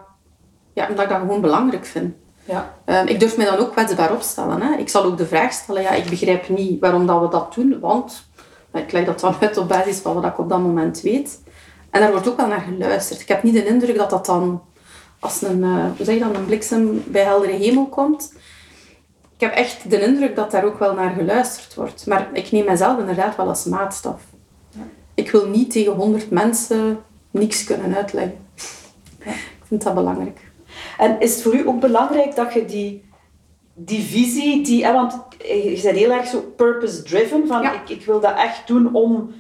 [0.73, 2.15] ja, omdat ik dat gewoon belangrijk vind.
[2.45, 2.75] Ja.
[2.87, 4.63] Um, ik durf mij dan ook kwetsbaar opstellen.
[4.63, 4.77] Hè.
[4.77, 7.81] Ik zal ook de vraag stellen, ja, ik begrijp niet waarom dat we dat doen,
[7.81, 8.29] want
[8.73, 11.41] ik leg dat dan uit op basis van wat ik op dat moment weet.
[11.91, 13.21] En daar wordt ook wel naar geluisterd.
[13.21, 14.63] Ik heb niet de indruk dat dat dan
[15.21, 18.35] als een, uh, hoe zeg je dan, een bliksem bij heldere hemel komt.
[19.43, 22.07] Ik heb echt de indruk dat daar ook wel naar geluisterd wordt.
[22.07, 24.23] Maar ik neem mezelf inderdaad wel als maatstaf.
[25.15, 28.39] Ik wil niet tegen honderd mensen niks kunnen uitleggen.
[29.19, 30.51] Ik vind dat belangrijk.
[30.99, 33.05] En is het voor u ook belangrijk dat je die,
[33.75, 38.37] die visie, die, want je bent heel erg zo purpose-driven, van ik, ik wil dat
[38.37, 39.35] echt doen om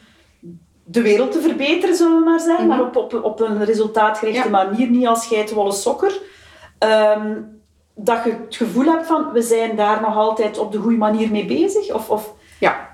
[0.84, 2.86] de wereld te verbeteren, zullen we maar zeggen, maar mhm.
[2.86, 6.20] op, op, op een resultaatgerichte manier, niet als geitenwolle sokker.
[6.78, 7.32] Ehm,
[7.94, 11.31] dat je het gevoel hebt van, we zijn daar nog altijd op de goede manier
[11.31, 11.92] mee bezig?
[11.94, 12.33] Of, of...
[12.61, 12.88] Ja,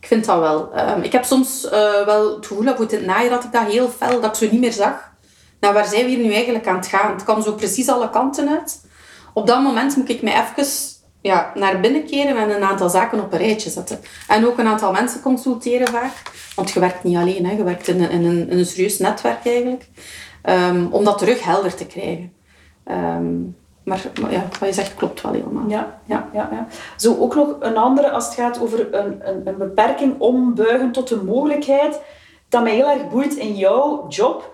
[0.00, 0.70] ik vind dat wel.
[0.78, 3.88] Um, ik heb soms uh, wel het gevoel, dat het najaar dat ik dat heel
[3.88, 5.12] fel, dat ik zo niet meer zag.
[5.60, 7.12] Nou, waar zijn we hier nu eigenlijk aan het gaan?
[7.12, 8.84] Het kan zo precies alle kanten uit.
[9.34, 10.66] Op dat moment moet ik mij even
[11.20, 14.00] ja, naar binnen keren en een aantal zaken op een rijtje zetten.
[14.28, 16.12] En ook een aantal mensen consulteren vaak.
[16.54, 17.52] Want je werkt niet alleen, hè.
[17.52, 19.88] je werkt in een, een, een serieus netwerk eigenlijk.
[20.44, 22.32] Um, om dat terug helder te krijgen.
[22.90, 25.68] Um, maar, maar, ja, wat je zegt klopt wel helemaal.
[25.68, 26.66] Ja, ja, ja, ja.
[26.96, 31.10] Zo ook nog een andere als het gaat over een, een, een beperking ombuigen tot
[31.10, 32.00] een mogelijkheid.
[32.48, 34.52] Dat mij heel erg boeit in jouw job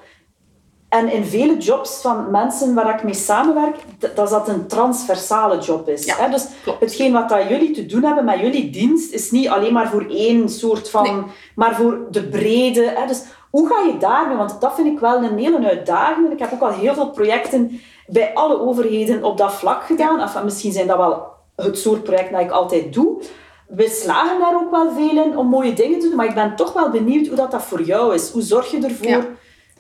[0.89, 3.77] en in vele jobs van mensen waar ik mee samenwerk,
[4.15, 6.05] dat dat een transversale job is.
[6.05, 6.81] Ja, Dus klopt.
[6.81, 10.07] hetgeen wat dat jullie te doen hebben met jullie dienst, is niet alleen maar voor
[10.09, 11.27] één soort van...
[11.55, 12.93] Maar voor de brede.
[12.97, 13.07] Hè?
[13.07, 14.37] Dus hoe ga je daarmee?
[14.37, 16.33] Want dat vind ik wel een hele uitdaging.
[16.33, 20.21] Ik heb ook al heel veel projecten bij alle overheden op dat vlak gedaan.
[20.21, 23.23] Enfin, misschien zijn dat wel het soort project dat ik altijd doe.
[23.69, 26.17] We slagen daar ook wel veel in om mooie dingen te doen.
[26.17, 28.31] Maar ik ben toch wel benieuwd hoe dat, dat voor jou is.
[28.31, 29.27] Hoe zorg je ervoor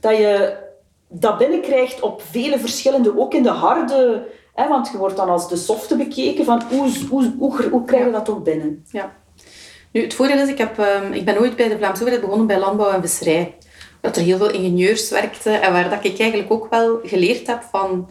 [0.00, 0.56] dat je
[1.08, 4.26] dat binnenkrijgt op vele verschillende, ook in de harde...
[4.54, 8.04] Hè, want je wordt dan als de softe bekeken van hoe, hoe, hoe, hoe krijg
[8.04, 8.84] je dat toch binnen?
[8.90, 9.12] Ja.
[9.92, 12.46] Nu, het voordeel is, ik, heb, um, ik ben ooit bij de Vlaamse overheid begonnen
[12.46, 13.54] bij landbouw en visserij.
[14.00, 17.62] Dat er heel veel ingenieurs werkten en waar dat ik eigenlijk ook wel geleerd heb
[17.70, 18.08] van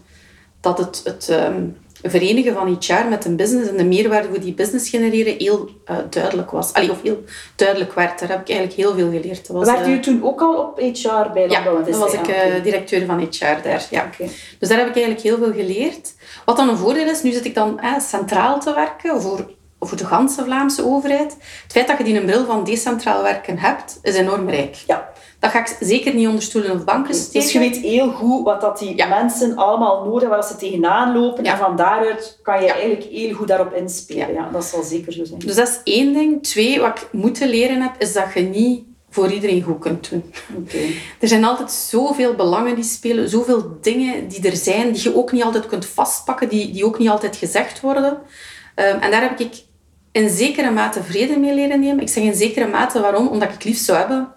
[0.65, 4.53] dat het, het um, verenigen van HR met een business en de meerwaarde voor die
[4.53, 6.73] business genereren heel uh, duidelijk was.
[6.73, 7.23] Allee, of heel
[7.55, 8.19] duidelijk werd.
[8.19, 9.47] Daar heb ik eigenlijk heel veel geleerd.
[9.47, 12.35] Was, werd u uh, toen ook al op HR bij Ja, dan was ik uh,
[12.63, 13.87] directeur van HR daar.
[13.89, 14.09] Ja.
[14.13, 14.29] Okay.
[14.59, 16.13] Dus daar heb ik eigenlijk heel veel geleerd.
[16.45, 20.05] Wat dan een voordeel is, nu zit ik dan centraal te werken voor, voor de
[20.05, 21.31] ganse Vlaamse overheid.
[21.63, 24.75] Het feit dat je die een bril van decentraal werken hebt, is enorm rijk.
[24.87, 25.13] Ja.
[25.39, 27.41] Dat ga ik zeker niet onder stoelen of banken steken.
[27.41, 31.17] Dus je weet heel goed wat dat die mensen allemaal nodig hebben, waar ze tegenaan
[31.17, 31.43] lopen.
[31.43, 34.33] En van daaruit kan je eigenlijk heel goed daarop inspelen.
[34.33, 34.49] Ja.
[34.51, 35.39] dat zal zeker zo zijn.
[35.39, 36.43] Dus dat is één ding.
[36.43, 40.33] Twee, wat ik moeten leren heb, is dat je niet voor iedereen goed kunt doen.
[40.57, 40.95] Okay.
[41.19, 45.31] Er zijn altijd zoveel belangen die spelen, zoveel dingen die er zijn, die je ook
[45.31, 48.11] niet altijd kunt vastpakken, die, die ook niet altijd gezegd worden.
[48.11, 49.63] Um, en daar heb ik
[50.11, 51.99] in zekere mate vrede mee leren nemen.
[51.99, 54.34] Ik zeg in zekere mate waarom, omdat ik het liefst zou hebben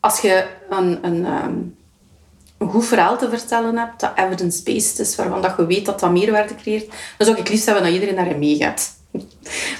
[0.00, 1.54] als je een, een, ehm,
[2.58, 6.10] een goed verhaal te vertellen hebt, dat evidence-based is, waarvan dat je weet dat dat
[6.10, 8.96] meerwaarde creëert, dan zou ik het liefst hebben dat iedereen daarin meegaat.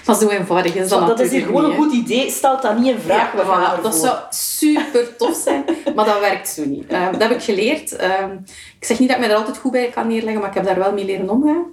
[0.06, 2.30] Maar zo eenvoudig is dat, dat is hier gewoon een goed idee.
[2.30, 3.32] Stelt dat niet in vraag.
[3.46, 6.92] Ja, dat zou super tof zijn, maar dat werkt zo niet.
[6.92, 7.92] Uh, dat heb ik geleerd.
[7.92, 8.24] Uh,
[8.78, 10.64] ik zeg niet dat ik me daar altijd goed bij kan neerleggen, maar ik heb
[10.64, 11.64] daar wel mee leren omgaan.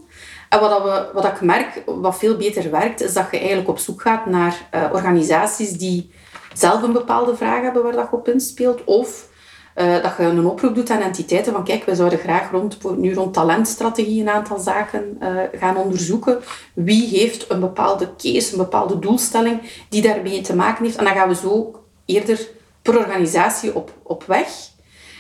[0.49, 3.79] En wat, we, wat ik merk, wat veel beter werkt, is dat je eigenlijk op
[3.79, 6.12] zoek gaat naar uh, organisaties die
[6.57, 8.83] zelf een bepaalde vraag hebben waar dat je op inspeelt.
[8.83, 9.27] Of
[9.75, 13.13] uh, dat je een oproep doet aan entiteiten van kijk, we zouden graag rond, nu
[13.13, 16.39] rond talentstrategie een aantal zaken uh, gaan onderzoeken.
[16.73, 20.97] Wie heeft een bepaalde case, een bepaalde doelstelling die daarmee te maken heeft.
[20.97, 22.47] En dan gaan we zo eerder
[22.81, 24.47] per organisatie op, op weg.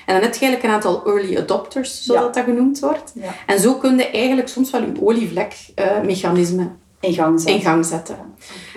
[0.05, 2.31] En dan heb je eigenlijk een aantal early adopters, zoals Ja.
[2.31, 3.11] dat, genoemd wordt.
[3.15, 3.33] Ja.
[3.45, 6.69] En zo kun je eigenlijk soms wel je olievlek-mechanisme
[7.05, 7.55] In gang zetten.
[7.55, 8.17] in gang zetten.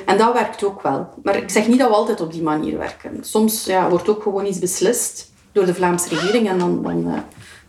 [0.07, 1.09] En dat werkt ook wel.
[1.23, 3.19] Maar ik zeg niet dat we altijd op die manier werken.
[3.25, 7.19] Soms ja, wordt ook gewoon iets beslist door de Vlaamse regering en dan, dan, eh,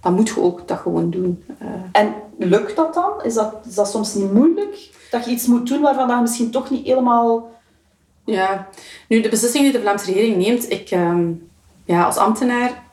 [0.01, 1.43] dan moet je ook dat gewoon doen.
[1.59, 3.11] Eh, En lukt dat dan?
[3.23, 4.89] Is dat, is dat soms niet moeilijk?
[5.11, 7.57] Dat je iets moet doen waarvan je misschien toch niet helemaal...
[8.25, 8.67] Ja,
[9.07, 11.31] nu de beslissing die de Vlaamse regering neemt, ik, ehm,
[11.85, 12.83] ja, als ambtenaar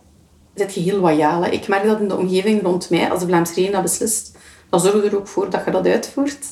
[0.55, 1.42] zit je heel loyaal.
[1.44, 1.50] hè.
[1.50, 4.37] Ik merk dat in de omgeving rond mij, als de Vlaamse regering dat beslist,
[4.70, 6.46] dan zorg je er ook voor dat je dat uitvoert.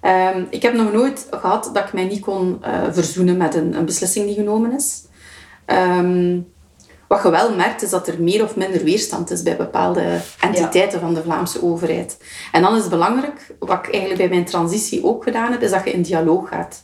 [0.00, 3.74] Ehm, ik heb nog nooit gehad dat ik mij niet kon eh, verzoenen met een,
[3.74, 5.02] een beslissing die genomen is.
[5.64, 6.38] Ehm,
[7.08, 11.00] wat je wel merkt, is dat er meer of minder weerstand is bij bepaalde entiteiten
[11.00, 12.18] van de Vlaamse overheid.
[12.52, 15.70] En dan is het belangrijk, wat ik eigenlijk bij mijn transitie ook gedaan heb, is
[15.70, 16.82] dat je in dialoog gaat.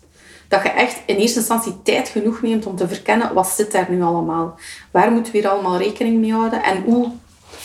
[0.48, 3.86] Dat je echt in eerste instantie tijd genoeg neemt om te verkennen, wat zit daar
[3.90, 4.58] nu allemaal?
[4.90, 6.62] Waar moeten we hier allemaal rekening mee houden?
[6.62, 7.10] En hoe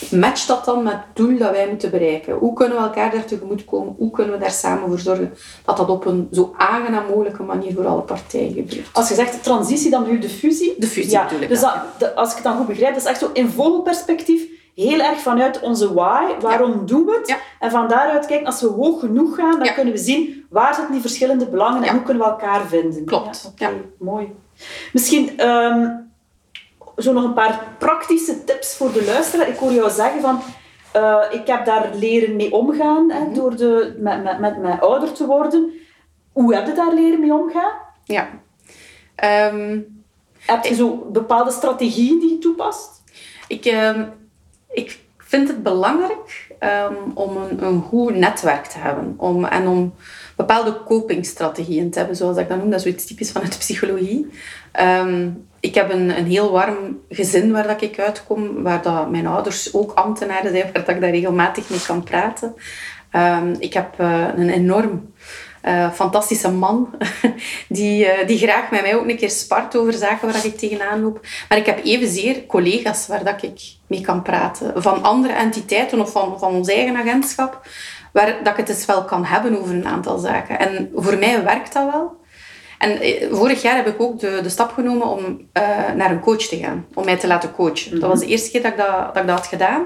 [0.09, 2.33] matcht dat dan met het doel dat wij moeten bereiken?
[2.33, 3.95] Hoe kunnen we elkaar daar tegemoet komen?
[3.97, 5.33] Hoe kunnen we daar samen voor zorgen
[5.65, 8.89] dat dat op een zo aangenaam mogelijke manier voor alle partijen gebeurt?
[8.93, 10.75] Als je zegt transitie, dan je de fusie?
[10.77, 12.93] De fusie ja, bedoel ik Dus dan, dat, de- als ik het dan goed begrijp,
[12.93, 14.41] dat is echt zo in vogelperspectief
[14.75, 16.23] heel erg vanuit onze why.
[16.39, 17.27] Waarom doen we het?
[17.27, 17.37] Ja.
[17.59, 19.71] En van daaruit kijken, als we hoog genoeg gaan, dan Ja.
[19.73, 23.05] kunnen we zien waar zitten die verschillende belangen en hoe kunnen we elkaar vinden.
[23.05, 23.69] Klopt, ja.
[23.99, 24.31] Mooi.
[24.93, 25.87] Misschien ehm,
[27.01, 29.47] zo nog een paar praktische tips voor de luisteraar.
[29.47, 30.39] Ik hoor jou zeggen van...
[30.91, 33.15] eh, ik heb daar leren mee omgaan, Mhm.
[33.17, 35.71] hè, door de, met, met, met, met ouder te worden.
[36.31, 37.71] Hoe heb je daar leren mee omgaan?
[38.03, 38.29] Ja.
[39.15, 39.79] Ehm,
[40.45, 43.03] Heb je zo bepaalde strategieën die je toepast?
[43.47, 44.05] Ik, ehm,
[44.71, 49.13] ik vind het belangrijk ehm, om een, een goed netwerk te hebben.
[49.17, 49.93] Om, en om
[50.35, 52.69] bepaalde copingstrategieën te hebben, zoals ik dat noem.
[52.69, 54.29] Dat is zoiets typisch vanuit de psychologie.
[55.61, 59.73] Ik heb een, een heel warm gezin waar dat ik uitkom, waar dat mijn ouders
[59.73, 62.55] ook ambtenaren zijn, waar dat ik daar regelmatig mee kan praten.
[63.11, 65.13] Ehm, ik heb eh, een enorm
[65.61, 66.89] eh, fantastische man
[67.67, 71.01] die, eh, die graag met mij ook een keer spart over zaken waar ik tegenaan
[71.01, 71.19] loop.
[71.49, 74.81] Maar ik heb evenzeer collega's waar dat ik mee kan praten.
[74.81, 77.61] Van andere entiteiten of van, van ons eigen agentschap.
[78.13, 80.59] Waar dat ik het eens wel kan hebben over een aantal zaken.
[80.59, 82.20] En voor mij werkt dat wel.
[82.81, 85.63] En eh, vorig jaar heb ik ook de, de stap genomen om eh,
[85.95, 86.85] naar een coach te gaan.
[86.93, 87.99] Om mij te laten coachen.
[87.99, 89.85] Dat was de eerste keer dat ik dat, dat, ik dat had gedaan.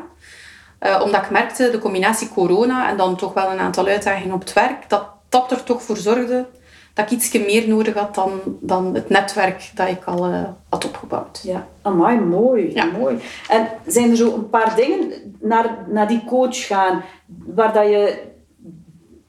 [0.80, 4.40] Eh, omdat ik merkte, de combinatie corona en dan toch wel een aantal uitdagingen op
[4.40, 6.46] het werk, dat dat er toch voor zorgde
[6.94, 10.34] dat ik iets meer nodig had dan, dan het netwerk dat ik al
[10.70, 11.42] had opgebouwd.
[11.44, 12.86] Ja, amai, mooi, Ja.
[12.86, 13.18] mooi.
[13.50, 17.04] En zijn er zo een paar dingen naar, naar die coach gaan,
[17.46, 18.22] waar dat je,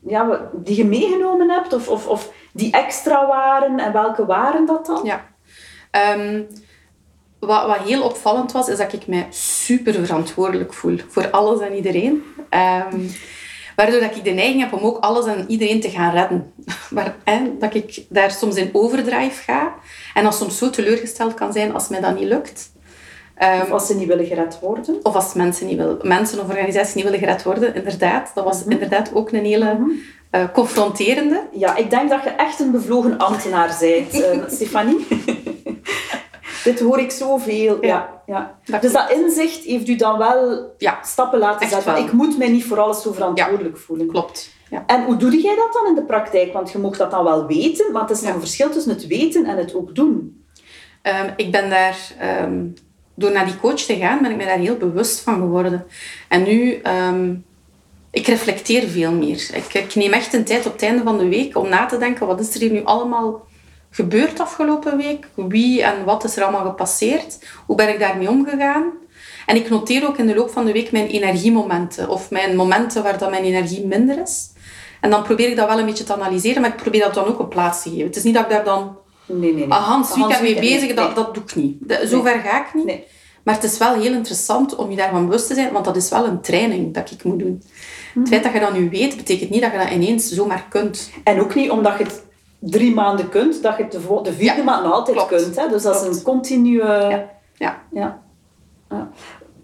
[0.07, 4.87] ja, die je meegenomen hebt, of, of, of die extra waren, en welke waren dat
[4.87, 5.01] dan?
[5.05, 5.25] Ja.
[5.91, 6.43] Ehm,
[7.39, 11.75] wat, wat heel opvallend was, is dat ik mij super verantwoordelijk voel voor alles en
[11.75, 12.23] iedereen.
[12.49, 13.01] Ehm,
[13.77, 16.53] waardoor dat ik de neiging heb om ook alles en iedereen te gaan redden.
[16.91, 19.75] Waar, hè, dat ik daar soms in overdrive ga.
[20.15, 22.75] En dan soms zo teleurgesteld kan zijn als mij dat niet lukt.
[23.35, 25.01] Ehm, Of als ze niet willen gered worden?
[25.03, 28.31] of als mensen, niet willen, mensen of organisaties niet willen gered worden, inderdaad.
[28.35, 29.79] Dat was inderdaad ook een hele
[30.31, 31.47] eh, confronterende.
[31.53, 35.07] Ja, ik denk dat je echt een bevlogen ambtenaar bent, eh, Stefanie.
[36.65, 37.85] Dit hoor ik zoveel.
[37.85, 38.15] Ja.
[38.27, 41.93] Ja, Dat Dus dat inzicht heeft u dan wel Ja, stappen laten zetten.
[41.95, 42.05] wel.
[42.05, 44.07] Ik moet mij niet voor alles zo verantwoordelijk voelen.
[44.07, 44.55] klopt.
[44.71, 44.83] Ja.
[44.87, 46.53] En hoe doe jij dat dan in de praktijk?
[46.53, 48.29] Want je mocht dat dan wel weten, maar het is Ja.
[48.35, 50.45] een verschil tussen het weten en het ook doen.
[51.03, 52.65] Ehm, ik ben daar, ehm,
[53.15, 55.87] door naar die coach te gaan, ben ik me daar heel bewust van geworden.
[56.29, 57.35] En nu, ehm,
[58.17, 59.49] ik reflecteer veel meer.
[59.53, 61.99] Ik, ik neem echt een tijd op het einde van de week om na te
[61.99, 63.47] denken, wat is er hier nu allemaal
[63.91, 65.29] gebeurd afgelopen week?
[65.35, 67.39] Wie en wat is er allemaal gepasseerd?
[67.67, 68.93] Hoe ben ik daarmee omgegaan?
[69.47, 72.09] En ik noteer ook in de loop van de week mijn energiemomenten.
[72.09, 74.51] Of mijn momenten waar dat mijn energie minder is.
[75.01, 77.25] En dan probeer ik dat wel een beetje te analyseren, maar ik probeer dat dan
[77.27, 78.07] ook een plaats te geven.
[78.07, 79.65] Het is niet dat ik daar dan Nee, nee, nee.
[79.65, 80.95] een Hans weekend mee bezig, nee.
[80.95, 81.77] dat, dat doe ik niet.
[81.81, 82.85] De- zo ver ga ik niet.
[82.85, 83.05] Nee.
[83.45, 86.09] Maar het is wel heel interessant om je daarvan bewust te zijn, want dat is
[86.09, 87.63] wel een training dat ik moet doen.
[88.17, 88.25] Mhm.
[88.25, 91.11] Het feit dat je dat nu weet, betekent niet dat je dat ineens zomaar kunt.
[91.25, 92.25] En ook niet omdat je het
[92.59, 95.43] drie maanden kunt, dat je het de, vierde Ja, maand nog altijd klopt.
[95.43, 95.57] kunt.
[95.57, 95.69] Hè?
[95.69, 96.85] Dus dat is een continue...
[96.85, 97.29] Ja.
[97.55, 97.83] Ja.
[97.93, 98.23] Ja.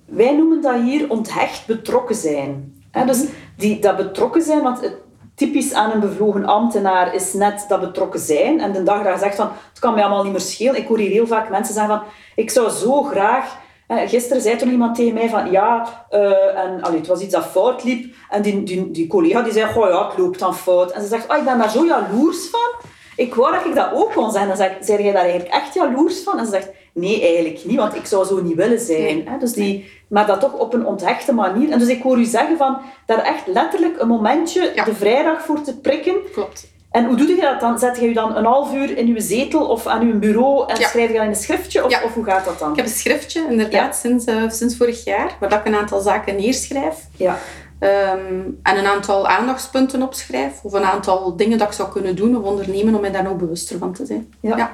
[0.05, 2.81] Wij noemen dat hier onthecht betrokken zijn.
[2.91, 3.25] Hè, Dus
[3.57, 4.95] die, dat betrokken zijn, want het,
[5.35, 8.61] typisch aan een bevlogen ambtenaar is net dat betrokken zijn.
[8.61, 10.77] En de dag dat je zegt van, het kan mij allemaal niet meer schelen.
[10.77, 13.61] Ik hoor hier heel vaak mensen zeggen van, ik zou zo graag...
[13.97, 17.45] Gisteren zei toch iemand tegen mij van, ja, eh, en allee, het was iets dat
[17.47, 18.15] fout liep.
[18.31, 20.91] En die, die, die collega die zei, goh ja, het loopt dan fout.
[20.93, 22.91] En ze zegt, oh, ik ben daar zo jaloers van.
[23.17, 24.43] Ik wou dat ik dat ook kon zijn.
[24.51, 26.39] En dan zeg ik, jij daar eigenlijk echt jaloers van?
[26.39, 29.29] En ze zegt, nee, eigenlijk niet, want ik zou zo niet willen zijn.
[29.29, 29.39] Hè?
[29.39, 31.71] Dus die, maar dat toch op een onthechte manier.
[31.71, 34.85] En dus ik hoor u zeggen van, daar echt letterlijk een momentje Ja.
[34.85, 36.15] de vrijdag voor te prikken.
[36.33, 36.72] Klopt.
[36.93, 37.79] En hoe doe je dat dan?
[37.79, 40.81] Zet je je dan een half uur in uw zetel of aan uw bureau en
[40.81, 40.89] Ja.
[40.89, 41.85] schrijf je dat in een schriftje?
[41.85, 42.03] Of, Ja.
[42.05, 42.71] of hoe gaat dat dan?
[42.71, 46.37] Ik heb een schriftje, inderdaad, sinds, eh, sinds vorig jaar, waar ik een aantal zaken
[46.37, 46.97] neerschrijf.
[47.17, 47.39] Ja.
[47.79, 50.53] Ehm, en een aantal aandachtspunten opschrijf.
[50.63, 53.37] Of een aantal dingen dat ik zou kunnen doen of ondernemen om mij daar nog
[53.37, 54.35] bewuster van te zijn.
[54.41, 54.71] Ja.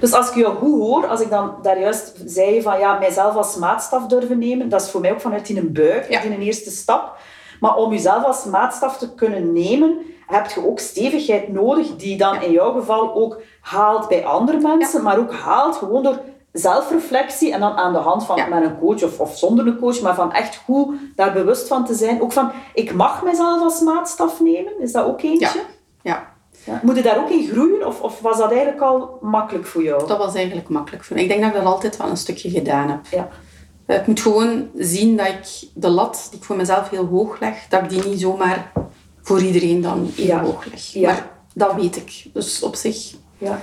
[0.00, 3.34] Dus als ik jou goed hoor, als ik dan daar juist zei van ja, mijzelf
[3.36, 6.20] als maatstaf durven nemen, dat is voor mij ook vanuit die een buik, Ja.
[6.20, 7.16] die een eerste stap.
[7.60, 9.96] Maar om jezelf als maatstaf te kunnen nemen,
[10.26, 15.02] heb je ook stevigheid nodig, die dan in jouw geval ook haalt bij andere mensen,
[15.02, 16.18] maar ook haalt gewoon door
[16.52, 18.46] zelfreflectie en dan aan de hand van Ja.
[18.46, 21.84] met een coach of, of zonder een coach, maar van echt goed daar bewust van
[21.84, 22.22] te zijn.
[22.22, 25.58] Ook van, ik mag mezelf als maatstaf nemen, is dat ook eentje?
[25.58, 25.64] Ja.
[26.02, 26.30] ja.
[26.64, 26.80] Ja.
[26.82, 30.06] Moet je daar ook in groeien of, of was dat eigenlijk al makkelijk voor jou?
[30.06, 31.24] Dat was eigenlijk makkelijk voor mij.
[31.24, 33.00] Ik denk dat ik dat altijd wel een stukje gedaan heb.
[33.10, 33.28] Ja.
[33.86, 37.40] Eh, Ik moet gewoon zien dat ik de lat die ik voor mezelf heel hoog
[37.40, 38.72] leg, dat ik die niet zomaar
[39.22, 40.42] voor iedereen dan even Ja.
[40.42, 40.92] hoog leg.
[40.92, 41.10] Ja.
[41.10, 42.24] Maar dat weet ik.
[42.32, 43.60] Dus op zich, Ja.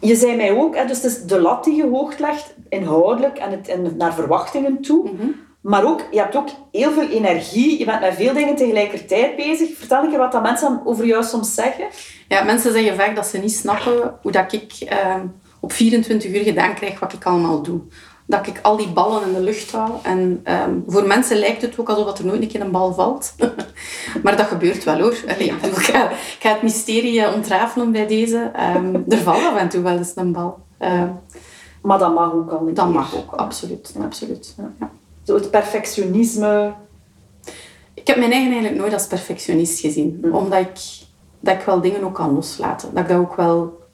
[0.00, 3.38] Je zei mij ook, hè, dus het is de lat die je hoog legt, inhoudelijk
[3.38, 5.10] en, het, en naar verwachtingen toe.
[5.12, 5.26] Mhm.
[5.60, 9.76] Maar ook, je hebt ook heel veel energie, je bent met veel dingen tegelijkertijd bezig.
[9.78, 11.84] Vertel een keer wat dat mensen over jou soms zeggen.
[12.28, 15.26] ja, mensen zeggen vaak dat ze niet snappen hoe dat ik ehm,
[15.60, 17.80] op 24 uur gedaan krijg wat ik allemaal doe.
[18.28, 19.90] Dat ik al die ballen in de lucht hou.
[20.02, 23.34] En ehm, voor mensen lijkt het ook alsof er nooit een keer een bal valt.
[24.22, 25.16] maar dat gebeurt wel hoor.
[25.28, 28.50] Allee, ik, ga, ik ga het mysterie eh, ontrafelen bij deze.
[28.54, 30.58] Ehm, er valt af en toe wel eens een bal.
[30.78, 31.08] Ehm,
[31.82, 32.94] Maar dat mag ook al een dat keer.
[32.94, 33.94] mag ook, absoluut.
[34.04, 34.54] absoluut.
[34.80, 34.90] Ja.
[35.22, 36.72] Zo het perfectionisme.
[37.94, 40.28] Ik heb mijn eigen eigenlijk nooit als perfectionist gezien.
[40.32, 40.78] Omdat ik,
[41.40, 42.88] dat ik wel dingen ook kan loslaten.
[42.94, 43.84] Dat ik dat ook wel...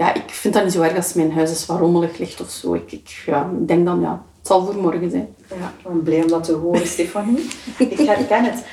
[0.00, 2.50] Ja, ik vind dat niet zo erg als mijn huis is wat rommelig ligt of
[2.50, 2.74] zo.
[2.74, 5.34] Ik, ik, ja, denk dan, ja, het zal voor morgen zijn.
[5.48, 7.48] Ja, ik ben blij om dat te horen, Stefanie.
[7.78, 8.64] Ik herken het.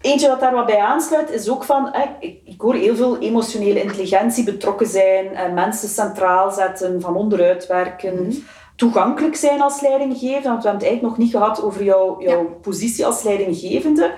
[0.00, 3.82] Eentje wat daar wat bij aansluit is ook van, ik, ik hoor heel veel emotionele
[3.82, 8.44] intelligentie betrokken zijn, en mensen centraal zetten, van onderuit werken,
[8.76, 12.58] toegankelijk zijn als leidinggevende, want we hebben het eigenlijk nog niet gehad over jouw, jouw
[12.62, 14.14] positie als leidinggevende.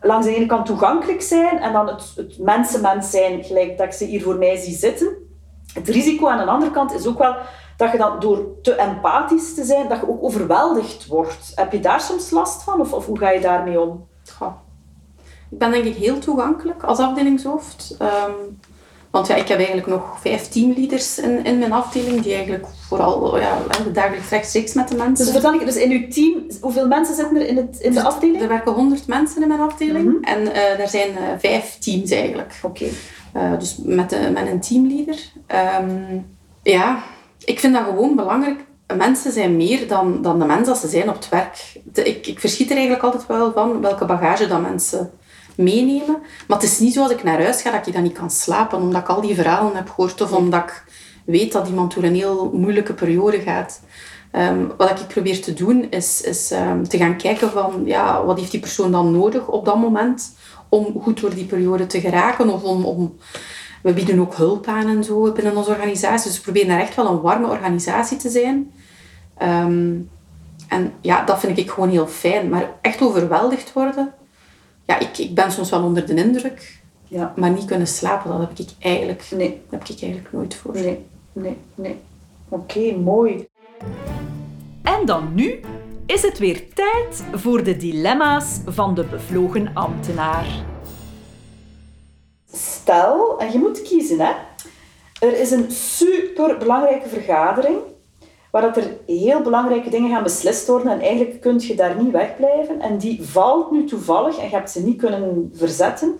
[0.00, 3.92] Langs de ene kant toegankelijk zijn en dan het, het mensenmens zijn, gelijk dat ik
[3.92, 5.23] ze hier voor mij zie zitten.
[5.72, 7.36] Het risico aan de andere kant is ook wel
[7.76, 11.52] dat je dan door te empathisch te zijn, dat je ook overweldigd wordt.
[11.54, 14.06] Heb je daar soms last van of, of hoe ga je daarmee om?
[15.50, 17.96] Ik ben denk ik heel toegankelijk als afdelingshoofd.
[17.98, 18.32] Ehm,
[19.14, 23.38] want ja, ik heb eigenlijk nog vijf teamleaders in, in mijn afdeling die eigenlijk vooral
[23.38, 23.58] ja,
[23.92, 25.24] dagelijks rechtstreeks met de mensen...
[25.24, 28.02] Dus vertel ik, dus in uw team, hoeveel mensen zitten er in, het, in de
[28.02, 28.42] afdeling?
[28.42, 32.58] Er werken 100 mensen in mijn afdeling en eh er zijn eh, vijf teams eigenlijk.
[32.62, 32.84] Oké.
[33.32, 35.18] Eh, dus met, de, met een teamleader.
[35.46, 36.18] Ehm,
[36.62, 37.02] ja,
[37.44, 38.64] ik vind dat gewoon belangrijk.
[38.96, 41.80] Mensen zijn meer dan, dan de mensen als ze zijn op het werk.
[41.92, 45.10] De- ik, ik verschiet er eigenlijk altijd wel van welke bagage dat mensen
[45.56, 46.16] meenemen.
[46.46, 48.30] Maar het is niet zo als ik naar huis ga dat ik dan niet kan
[48.30, 50.84] slapen omdat ik al die verhalen heb gehoord of omdat ik
[51.24, 53.80] weet dat iemand door een heel moeilijke periode gaat.
[54.30, 58.38] Ehm, wat ik probeer te doen is, is ehm, te gaan kijken van ja, wat
[58.38, 60.36] heeft die persoon dan nodig op dat moment
[60.68, 63.16] om goed door die periode te geraken of om, om
[63.82, 66.26] we bieden ook hulp aan en zo binnen onze organisatie.
[66.26, 68.72] Dus we proberen daar echt wel een warme organisatie te zijn.
[69.38, 69.94] Ehm,
[70.68, 72.48] en ja, dat vind ik gewoon heel fijn.
[72.48, 74.14] Maar echt overweldigd worden,
[74.86, 76.82] ja, ik, ik ben soms wel onder de indruk.
[77.08, 77.32] Ja.
[77.36, 80.74] Maar niet kunnen slapen, dat heb ik eigenlijk, Nee, heb ik eigenlijk nooit voor.
[80.74, 81.98] nee, nee, nee.
[82.48, 83.48] Oké, mooi.
[84.82, 85.60] En dan nu
[86.06, 90.46] is het weer tijd voor de dilemma's van de bevlogen ambtenaar.
[92.52, 94.32] Stel, en je moet kiezen, hè.
[95.20, 97.76] Er is een super belangrijke vergadering
[98.54, 102.12] waar dat er heel belangrijke dingen gaan beslist worden en eigenlijk kun je daar niet
[102.12, 102.80] wegblijven.
[102.80, 106.18] En die valt nu toevallig, en je hebt ze niet kunnen verzetten,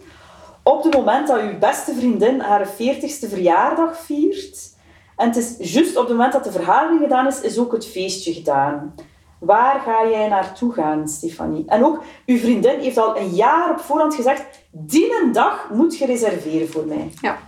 [0.62, 4.74] op het moment dat je beste vriendin haar 40ste verjaardag viert.
[5.16, 7.86] En het is juist op het moment dat de vergadering gedaan is, is ook het
[7.86, 8.94] feestje gedaan.
[9.38, 11.64] Waar ga jij naartoe gaan, Stefanie?
[11.66, 15.98] En ook, uw vriendin heeft al een jaar op voorhand gezegd, die een dag moet
[15.98, 17.10] je reserveren voor mij.
[17.20, 17.38] Ja.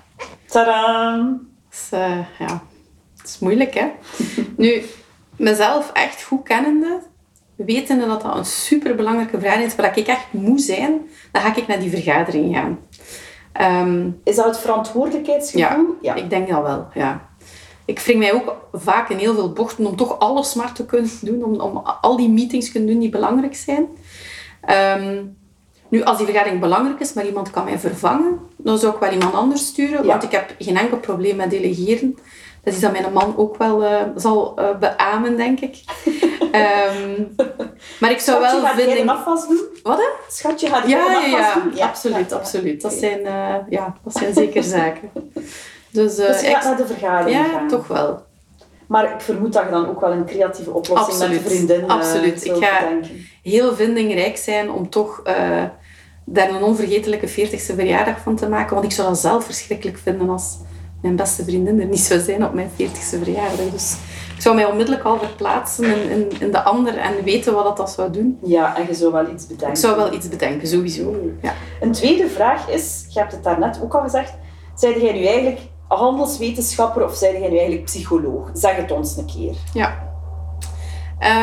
[0.47, 1.39] Tadaa!
[1.69, 2.61] Dus, eh, ja,
[3.27, 3.87] het is moeilijk, hè.
[4.57, 4.83] nu,
[5.37, 7.01] mezelf echt goed kennende,
[7.57, 11.01] wetende dat dat een superbelangrijke vraag is, waar ik echt moe zijn,
[11.33, 12.79] dan ga ik naar die vergadering gaan.
[13.53, 15.97] Ehm, Is dat het verantwoordelijkheidsgevoel?
[16.03, 17.29] ja, ik denk dat wel, ja.
[17.85, 21.11] Ik wring mij ook vaak in heel veel bochten om toch alles maar te kunnen
[21.21, 23.87] doen, om, om al die meetings te kunnen doen die belangrijk zijn.
[24.61, 25.25] Ehm,
[25.89, 29.13] nu, als die vergadering belangrijk is, maar iemand kan mij vervangen, dan zou ik wel
[29.13, 30.07] iemand anders sturen, Ja.
[30.07, 32.17] want ik heb geen enkel probleem met delegeren.
[32.67, 35.77] Dat is dat mijn man ook wel uh, zal uh, beamen, denk ik.
[36.41, 37.35] um,
[38.01, 39.01] maar ik zou Schatje, wel gaat vinden...
[39.01, 39.61] een afwas doen?
[39.83, 40.05] Wat, hè?
[40.29, 41.81] Schatje, gaat Ja, ja, afwas ja, doen?
[41.81, 42.83] absoluut, absoluut.
[42.83, 45.11] Dat zijn, uh, ja, dat zijn zeker zaken.
[45.91, 47.69] Dus, uh, dus je gaat naar de vergadering Ja, gaan.
[47.69, 48.23] toch wel.
[48.87, 51.89] Maar ik vermoed dat je dan ook wel een creatieve oplossing Absoluut, met de vriendin
[51.91, 52.45] absoluut.
[52.45, 53.27] Ik ga bedenken.
[53.43, 55.23] heel vindingrijk zijn om toch
[56.25, 58.75] daar een onvergetelijke 40ste verjaardag van te maken.
[58.75, 60.57] Want ik zou dat zelf verschrikkelijk vinden als
[61.03, 63.71] mijn beste vriendin er niet zou zijn op mijn 40ste verjaardag.
[63.73, 63.97] Dus
[64.35, 67.77] ik zou mij onmiddellijk al verplaatsen in, in, in de ander en weten wat dat,
[67.77, 68.39] dat zou doen.
[68.43, 69.69] Ja, en je zou wel iets bedenken.
[69.69, 71.17] Ik zou wel iets bedenken, sowieso.
[71.43, 71.55] Ja.
[71.81, 74.35] Een tweede vraag is, je hebt het daarnet ook al gezegd,
[74.75, 78.51] zeide jij nu eigenlijk handelswetenschapper of zeide jij nu eigenlijk psycholoog?
[78.53, 79.55] Zeg het ons een keer.
[79.73, 80.15] Ja.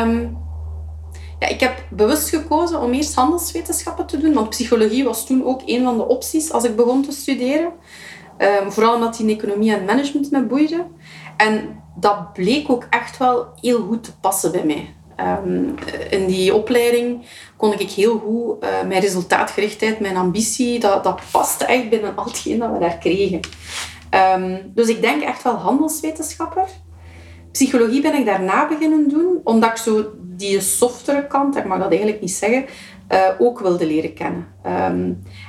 [0.04, 0.38] Um,
[1.40, 5.62] ja, ik heb bewust gekozen om eerst handelswetenschappen te doen, want psychologie was toen ook
[5.66, 7.72] een van de opties als ik begon te studeren.
[8.38, 10.86] Um, vooral omdat die in economie en management me boeide.
[11.38, 14.96] En dat bleek ook echt wel heel goed te passen bij mij.
[15.46, 15.76] Um,
[16.10, 17.26] in die opleiding
[17.58, 22.26] kon ik heel goed uh, mijn resultaatgerichtheid, mijn ambitie, dat, dat paste echt binnen al
[22.26, 23.40] hetgeen dat we daar kregen.
[24.36, 26.66] Um, dus ik denk echt wel handelswetenschapper.
[27.52, 31.90] Psychologie ben ik daarna beginnen doen, omdat ik zo die softere kant, ik mag dat
[31.90, 32.66] eigenlijk niet zeggen,
[33.10, 34.48] uh, ook wilde leren kennen.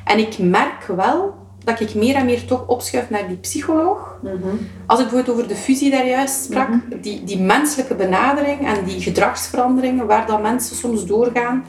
[0.04, 1.34] En ik merk wel
[1.64, 4.18] dat ik meer en meer toch opschuif naar die psycholoog.
[4.22, 4.34] Mhm.
[4.86, 6.68] Als ik bijvoorbeeld over de fusie daar juist sprak,
[7.02, 11.64] die, die menselijke benadering en die gedragsveranderingen waar dat mensen soms doorgaan,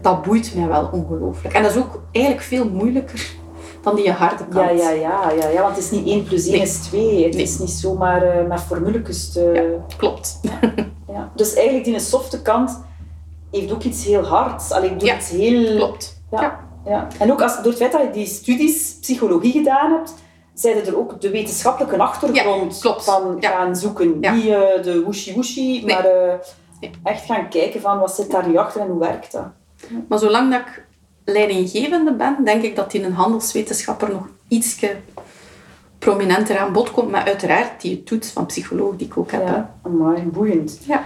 [0.00, 1.54] dat boeit mij wel ongelooflijk.
[1.54, 3.30] En dat is ook eigenlijk veel moeilijker
[3.82, 4.54] dan die harde kant.
[4.54, 6.62] Ja, ja, ja, ja, ja, want het is niet 1 plus 1 Nee.
[6.62, 7.24] is 2.
[7.24, 7.42] Het Nee.
[7.42, 9.76] is niet zomaar uh, met formuletjes te...
[9.96, 10.40] Klopt.
[11.08, 11.30] Ja.
[11.34, 12.80] Dus eigenlijk die softe kant
[13.50, 14.70] heeft ook iets heel hards.
[14.70, 15.76] Allee, doet Ja, iets heel...
[15.76, 16.22] Klopt.
[16.30, 16.60] Ja.
[16.84, 17.06] Ja.
[17.18, 20.14] En ook als, door het feit dat je die studies psychologie gedaan hebt,
[20.54, 23.50] zijn er ook de wetenschappelijke achtergrond Ja, van Ja.
[23.50, 24.16] gaan zoeken.
[24.20, 24.32] Ja.
[24.34, 25.94] Niet eh, de woeshi-woeshi, Nee.
[25.94, 26.34] maar eh,
[26.80, 26.90] Nee.
[27.02, 29.46] echt gaan kijken van wat zit daar nu achter en hoe werkt dat.
[30.08, 30.84] Maar zolang dat ik
[31.24, 34.96] leidinggevende ben, denk ik dat die een handelswetenschapper nog ietsje
[35.98, 37.10] prominenter aan bod komt.
[37.10, 39.46] Maar uiteraard die toets van psycholoog die ik ook heb.
[39.46, 40.78] Ja, amai, boeiend.
[40.84, 41.04] Ja.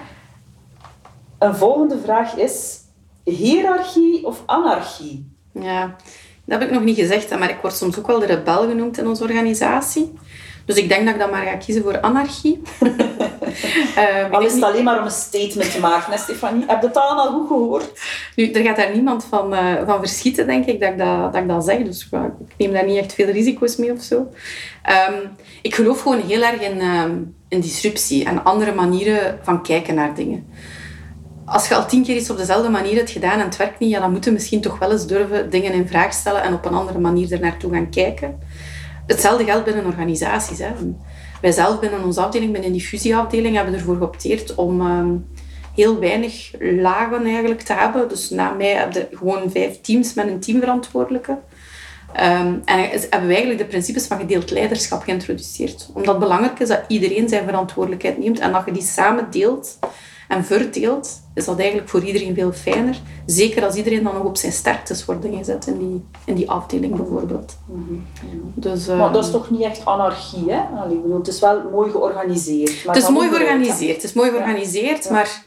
[1.38, 2.80] Een volgende vraag is,
[3.24, 5.35] hiërarchie of anarchie?
[5.60, 5.96] Ja,
[6.44, 8.98] dat heb ik nog niet gezegd, maar ik word soms ook wel de rebel genoemd
[8.98, 10.12] in onze organisatie.
[10.64, 12.62] Dus ik denk dat ik dan maar ga kiezen voor anarchie.
[14.26, 16.64] Ik Al is het alleen maar om een statement te maken, hè, Stefanie?
[16.66, 18.00] Heb je het allemaal goed gehoord?
[18.34, 21.42] Nu, er gaat daar niemand van, eh, van verschieten, denk ik, dat ik dat, dat
[21.42, 21.82] ik dat zeg.
[21.82, 22.18] Dus ik
[22.56, 24.28] neem daar niet echt veel risico's mee of zo.
[24.82, 25.14] Ehm,
[25.62, 27.16] ik geloof gewoon heel erg in, ehm,
[27.48, 30.46] in disruptie en andere manieren van kijken naar dingen.
[31.46, 33.90] Als je al tien keer iets op dezelfde manier hebt gedaan en het werkt niet,
[33.90, 36.64] ja, dan moeten we misschien toch wel eens durven dingen in vraag stellen en op
[36.64, 38.38] een andere manier er naartoe gaan kijken.
[39.06, 40.58] Hetzelfde geldt binnen organisaties.
[40.58, 40.70] Hè.
[41.40, 45.14] Wij zelf binnen onze afdeling, binnen die fusieafdeling, hebben ervoor geopteerd om ehm,
[45.74, 48.08] heel weinig lagen eigenlijk te hebben.
[48.08, 51.38] Dus na mij heb je gewoon vijf teams met een teamverantwoordelijke.
[52.12, 55.90] Ehm, en hebben we eigenlijk de principes van gedeeld leiderschap geïntroduceerd.
[55.94, 59.78] Omdat het belangrijk is dat iedereen zijn verantwoordelijkheid neemt en dat je die samen deelt
[60.28, 63.00] en verdeelt, is dat eigenlijk voor iedereen veel fijner.
[63.26, 66.96] Zeker als iedereen dan nog op zijn sterktes wordt ingezet in die, in die afdeling
[66.96, 67.56] bijvoorbeeld.
[68.54, 70.60] Dus, Maar ehm, dat is toch niet echt anarchie, hè?
[70.82, 72.84] Allee, bedoel, het is wel mooi georganiseerd.
[72.84, 73.94] maar Het is mooi georganiseerd.
[73.94, 75.12] Het is mooi georganiseerd, Ja.
[75.12, 75.44] maar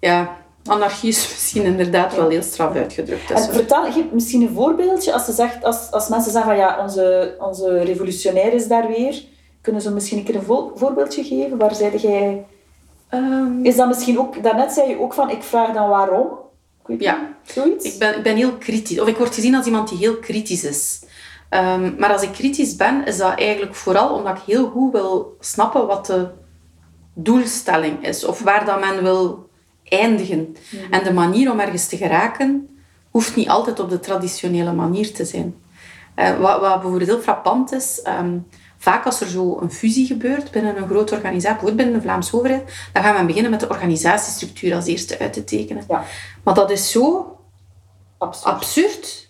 [0.00, 3.28] ja, anarchie is misschien inderdaad wel heel straf uitgedrukt.
[3.28, 5.12] Dus, En vertel, geef misschien een voorbeeldje.
[5.12, 9.22] Als, ze zegt, als, als mensen zeggen van ja, onze, onze revolutionair is daar weer.
[9.60, 11.58] Kunnen ze misschien een keer een vo- voorbeeldje geven?
[11.58, 12.44] Waar zeide jij...
[13.10, 14.42] ehm, Is dat misschien ook...
[14.42, 16.26] Daarnet zei je ook van, ik vraag dan waarom.
[16.80, 17.16] Ik weet Ja.
[17.16, 17.84] niet, Zoiets?
[17.84, 19.00] ik, ben, ik ben heel kritisch.
[19.00, 21.02] Of ik word gezien als iemand die heel kritisch is.
[21.48, 25.36] Ehm, maar als ik kritisch ben, is dat eigenlijk vooral omdat ik heel goed wil
[25.40, 26.28] snappen wat de
[27.14, 28.24] doelstelling is.
[28.24, 29.48] Of waar dat men wil
[29.84, 30.56] eindigen.
[30.90, 32.78] En de manier om ergens te geraken,
[33.10, 35.54] hoeft niet altijd op de traditionele manier te zijn.
[36.14, 38.38] Eh, wat, wat bijvoorbeeld heel frappant is, ehm,
[38.82, 42.36] vaak als er zo een fusie gebeurt binnen een grote organisatie, bijvoorbeeld binnen de Vlaamse
[42.36, 45.84] overheid, dan gaan we beginnen met de organisatiestructuur als eerste uit te tekenen.
[45.88, 46.04] Ja,
[46.44, 47.34] Maar dat is zo
[48.42, 49.26] absurd.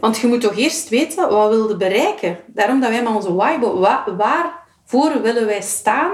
[0.00, 2.38] Want je moet toch eerst weten wat wil je bereiken.
[2.46, 6.10] Daarom dat wij met onze why, wa- waarvoor willen wij staan?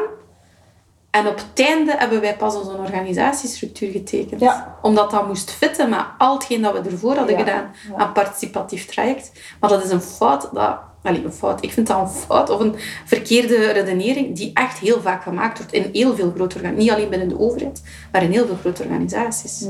[1.11, 4.41] En op het einde hebben wij pas onze organisatiestructuur getekend.
[4.41, 4.79] Ja.
[4.83, 8.87] Omdat dat moest fitten met al hetgeen dat we ervoor hadden Ja, gedaan aan participatief
[8.87, 9.33] traject.
[9.61, 10.49] Maar dat is een fout.
[10.53, 11.65] Dat, allee, een fout.
[11.65, 12.75] Ik vind dat een fout of een
[13.05, 16.85] verkeerde redenering die echt heel vaak gemaakt wordt in heel veel grote organisaties.
[16.85, 17.83] Niet alleen binnen de overheid,
[18.13, 19.67] maar in heel veel grote organisaties.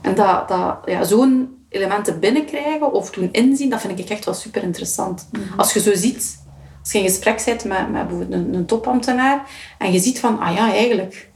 [0.00, 4.34] En dat, dat, ja, zo'n elementen binnenkrijgen of doen inzien, dat vind ik echt wel
[4.34, 5.28] super interessant.
[5.56, 6.44] Als je zo ziet
[6.80, 10.38] Als je in gesprek bent met, met bijvoorbeeld een, een topambtenaar en je ziet van,
[10.38, 11.30] ah ja, eigenlijk,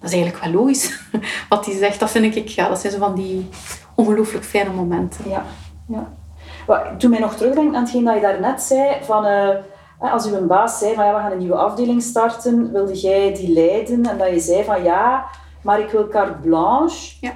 [0.00, 0.98] dat is eigenlijk wel logisch
[1.48, 2.00] wat hij zegt.
[2.00, 3.48] Dat vind ik, ja, dat zijn zo van die
[3.94, 5.30] ongelooflijk fijne momenten.
[5.30, 5.46] Ja,
[5.88, 6.12] ja.
[6.98, 9.24] Toen mij nog terugdenkt aan hetgeen dat je daarnet zei, van...
[9.24, 9.56] eh,
[10.12, 13.52] als uw baas zei van ja, we gaan een nieuwe afdeling starten, wilde jij die
[13.52, 14.06] leiden?
[14.06, 15.24] En dat je zei van ja,
[15.62, 17.16] maar ik wil carte blanche.
[17.20, 17.32] Ja.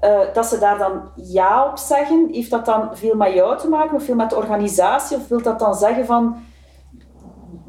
[0.00, 3.68] Eh, dat ze daar dan ja op zeggen, heeft dat dan veel met jou te
[3.68, 5.16] maken of veel met de organisatie?
[5.16, 6.36] Of wil dat dan zeggen van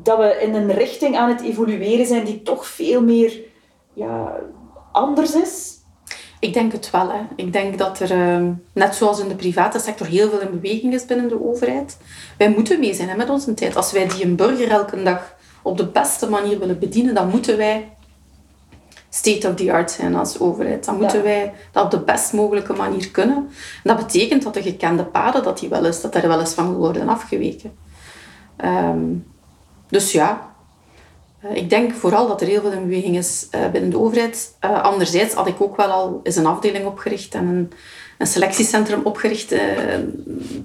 [0.04, 3.40] dat we in een richting aan het evolueren zijn die toch veel meer
[3.94, 4.36] ja,
[4.92, 5.80] anders is?
[6.42, 7.10] Ik denk het wel.
[7.12, 7.20] Hè.
[7.36, 10.94] Ik denk dat er, ehm, net zoals in de private sector, heel veel in beweging
[10.94, 11.98] is binnen de overheid.
[12.38, 13.76] Wij moeten mee zijn hè, met onze tijd.
[13.76, 17.58] Als wij die een burger elke dag op de beste manier willen bedienen, dan moeten
[17.58, 17.90] wij
[19.10, 20.86] state of the art zijn als overheid.
[20.86, 21.24] Dan moeten Ja.
[21.24, 23.36] wij dat op de best mogelijke manier kunnen.
[23.38, 26.54] En dat betekent dat de gekende paden, dat, die wel eens, dat er wel eens
[26.54, 27.72] van worden afgeweken.
[28.56, 29.06] Ehm,
[29.90, 30.51] dus ja,
[31.50, 34.56] Ik denk vooral dat er heel veel in beweging is eh, binnen de overheid.
[34.60, 37.72] Eh, anderzijds had ik ook wel al eens een afdeling opgericht en een,
[38.18, 39.94] een selectiecentrum opgericht eh,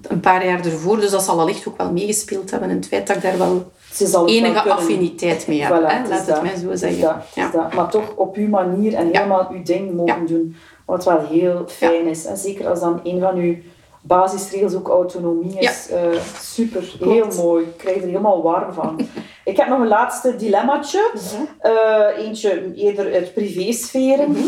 [0.02, 1.00] een paar jaar ervoor.
[1.00, 3.70] Dus dat zal allicht ook wel meegespeeld hebben in het feit dat ik daar wel
[4.26, 5.72] enige affiniteit mee heb.
[5.72, 6.08] Voilà, hè.
[6.08, 7.00] Laat het mij zo zeggen.
[7.00, 7.50] dat, Ja.
[7.50, 7.74] dat.
[7.74, 10.56] Maar toch op uw manier en helemaal uw ding mogen doen.
[10.86, 12.24] Wat wel heel fijn is.
[12.24, 13.56] En zeker als dan een van uw
[14.06, 15.88] basisregels ook autonomie is.
[15.90, 17.64] eh, super, heel mooi.
[17.64, 19.00] Ik krijg er helemaal warm van.
[19.44, 21.10] Ik heb nog een laatste dilemmaatje.
[21.58, 24.30] Eh, eentje eerder uit privésferen.
[24.30, 24.40] Mhm.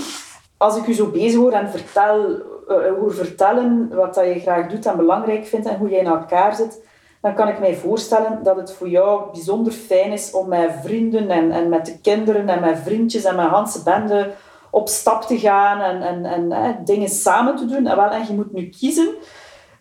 [0.57, 2.29] Als ik u zo bezig hoor en vertel,
[2.69, 6.07] eh, hoor vertellen wat dat je graag doet en belangrijk vindt en hoe jij in
[6.07, 6.87] elkaar zit,
[7.21, 11.31] dan kan ik mij voorstellen dat het voor jou bijzonder fijn is om met vrienden
[11.31, 14.31] en, en met de kinderen en met vriendjes en met Hanse bende
[14.71, 17.87] op stap te gaan en, en, en dingen samen te doen.
[17.87, 19.09] En, wel, en je moet nu kiezen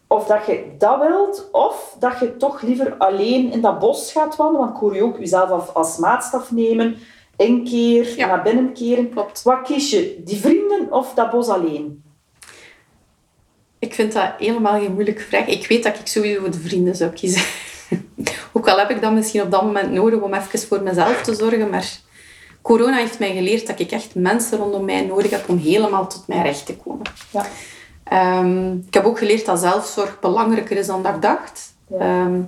[0.08, 4.36] of dat je dat wilt, of dat je toch liever alleen in dat bos gaat
[4.36, 4.62] wandelen.
[4.62, 6.98] Want ik hoor je ook jezelf als, maatstaf nemen,
[7.38, 8.28] inkeer, Ja.
[8.28, 9.10] naar binnen keren.
[9.10, 9.44] Klopt.
[9.44, 10.22] Wat kies je?
[10.26, 12.04] Die vrienden of dat bos alleen?
[13.80, 15.48] Ik vind dat helemaal geen moeilijke vraag.
[15.48, 17.42] Ik weet dat ik sowieso voor de vrienden zou kiezen.
[18.54, 21.36] Ook al heb ik dat misschien op dat moment nodig om even voor mezelf te
[21.36, 21.70] zorgen.
[21.70, 22.00] Maar
[22.62, 26.28] corona heeft mij geleerd dat ik echt mensen rondom mij nodig heb om helemaal tot
[26.28, 27.06] mijn recht te komen.
[27.32, 27.46] Ja.
[28.10, 31.74] Ehm, ik heb ook geleerd dat zelfzorg belangrijker is dan dat ik dacht.
[32.00, 32.42] Ehm,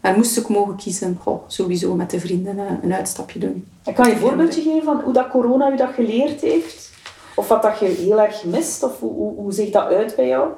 [0.00, 3.68] maar moest ik mogen kiezen, goh, sowieso met de vrienden eh, een uitstapje doen.
[3.84, 6.90] En kan je een voorbeeldje geven van hoe dat corona u dat geleerd heeft?
[7.34, 8.82] Of wat dat je heel erg mist?
[8.82, 10.48] Of hoe, hoe, hoe ziet dat uit bij jou?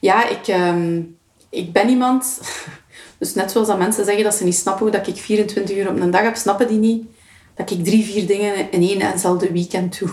[0.00, 1.00] Ja, ik, ehm,
[1.48, 2.40] ik ben iemand...
[3.18, 5.88] Dus net zoals dat mensen zeggen dat ze niet snappen hoe dat ik 24 uur
[5.88, 7.06] op een dag heb, snappen die niet
[7.54, 10.08] dat ik drie, vier dingen in één en hetzelfde weekend doe.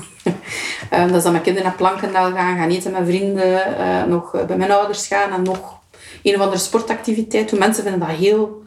[0.90, 4.46] Ehm, dat is dan met kinderen naar Plankendaal gaan, gaan eten met vrienden, eh, nog
[4.48, 5.80] bij mijn ouders gaan en nog
[6.24, 7.60] een of andere sportactiviteit doen.
[7.60, 8.64] Mensen vinden dat heel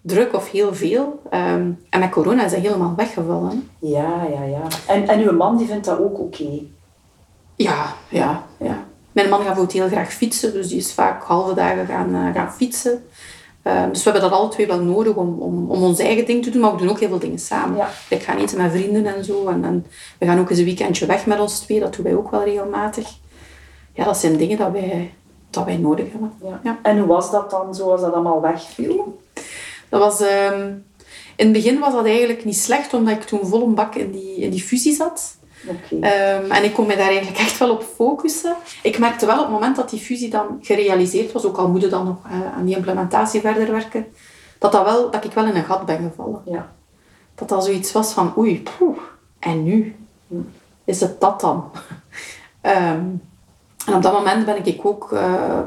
[0.00, 1.22] druk of heel veel.
[1.30, 3.70] Ehm, en met corona is dat helemaal weggevallen.
[3.78, 4.62] Ja, ja, ja.
[4.86, 6.48] En, en uw man die vindt dat ook oké.
[7.56, 8.84] Ja, ja, ja.
[9.12, 12.34] Mijn man gaat bijvoorbeeld heel graag fietsen, dus die is vaak halve dagen gaan, eh,
[12.34, 13.04] gaan fietsen.
[13.62, 16.44] Ehm, dus we hebben dat alle twee wel nodig om, om, om ons eigen ding
[16.44, 17.76] te doen, maar we doen ook heel veel dingen samen.
[17.76, 17.90] Ja.
[18.08, 19.48] Ik ga eten met vrienden en zo.
[19.48, 19.86] En, en
[20.18, 22.44] we gaan ook eens een weekendje weg met ons twee, dat doen wij ook wel
[22.44, 23.08] regelmatig.
[23.92, 25.14] Ja, dat zijn dingen dat wij,
[25.50, 26.32] dat wij nodig hebben.
[26.42, 26.60] Ja.
[26.62, 26.78] Ja.
[26.82, 29.20] En hoe was dat dan, zoals dat allemaal wegviel?
[29.88, 30.70] Dat was, ehm,
[31.36, 34.10] in het begin was dat eigenlijk niet slecht, omdat ik toen vol een bak in
[34.10, 35.36] die, in die fusie zat.
[36.00, 38.56] Ehm, en ik kon me daar eigenlijk echt wel op focussen.
[38.82, 41.80] Ik merkte wel op het moment dat die fusie dan gerealiseerd was, ook al moet
[41.80, 44.06] je dan nog eh, aan die implementatie verder werken,
[44.58, 46.42] dat, dat, wel, dat ik wel in een gat ben gevallen.
[46.44, 46.72] Ja.
[47.34, 48.98] Dat dat zoiets was van, oei, poeh,
[49.38, 49.96] en nu?
[50.84, 51.64] Is het dat dan?
[52.60, 53.04] Ehm,
[53.86, 55.60] en op dat moment ben ik ook eh,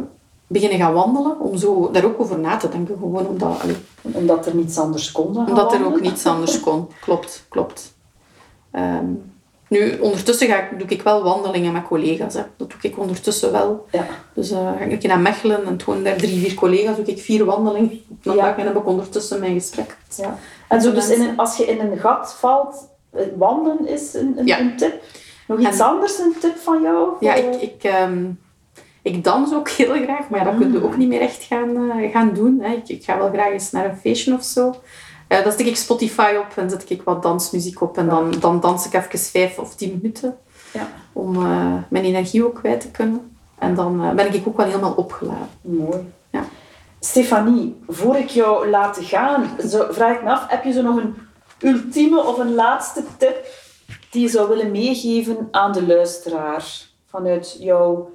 [0.47, 2.97] beginnen gaan wandelen, om zo daar ook over na te denken.
[2.97, 6.87] Gewoon omdat, allee, Omdat er niets anders kon omdat er ook niets anders kon.
[7.01, 7.93] Klopt, klopt.
[8.71, 9.05] Ehm,
[9.69, 12.33] nu, ondertussen ga ik, doe ik wel wandelingen met collega's.
[12.33, 12.41] Hè.
[12.57, 13.85] Dat doe ik ondertussen wel.
[13.91, 14.05] Ja.
[14.33, 17.45] Dus eh, ga ik naar Mechelen en toen daar drie, vier collega's, doe ik vier
[17.45, 18.45] wandelingen op een Ja.
[18.45, 19.97] dag en heb ik ondertussen mijn gesprek.
[20.15, 20.37] ja.
[20.67, 24.33] En zo dus in een, als je in een gat valt, eh, wandelen is een,
[24.37, 24.59] een, Ja.
[24.59, 25.01] een tip.
[25.47, 27.09] Nog iets En- anders, een tip van jou?
[27.19, 28.25] Ja, ik, ik, ehm,
[29.01, 32.11] ik dans ook heel graag, maar dat kun je ook niet meer echt gaan, eh,
[32.11, 32.59] gaan doen.
[32.61, 32.73] Hè.
[32.73, 34.75] Ik, ik ga wel graag eens naar een feestje of zo.
[35.27, 38.59] Eh dan zet ik Spotify op en zet ik wat dansmuziek op en dan, dan
[38.59, 40.37] dans ik even vijf of tien minuten
[40.73, 40.87] Ja.
[41.13, 43.37] om eh, mijn energie ook kwijt te kunnen.
[43.59, 45.49] En dan eh, ben ik ook wel helemaal opgeladen.
[45.61, 46.13] Mooi.
[46.29, 46.43] Ja.
[46.99, 50.95] Stefanie, voor ik jou laat gaan, zo, vraag ik me af, heb je zo nog
[50.97, 51.15] een
[51.59, 53.45] ultieme of een laatste tip
[54.11, 56.65] die je zou willen meegeven aan de luisteraar?
[57.09, 58.09] Vanuit jouw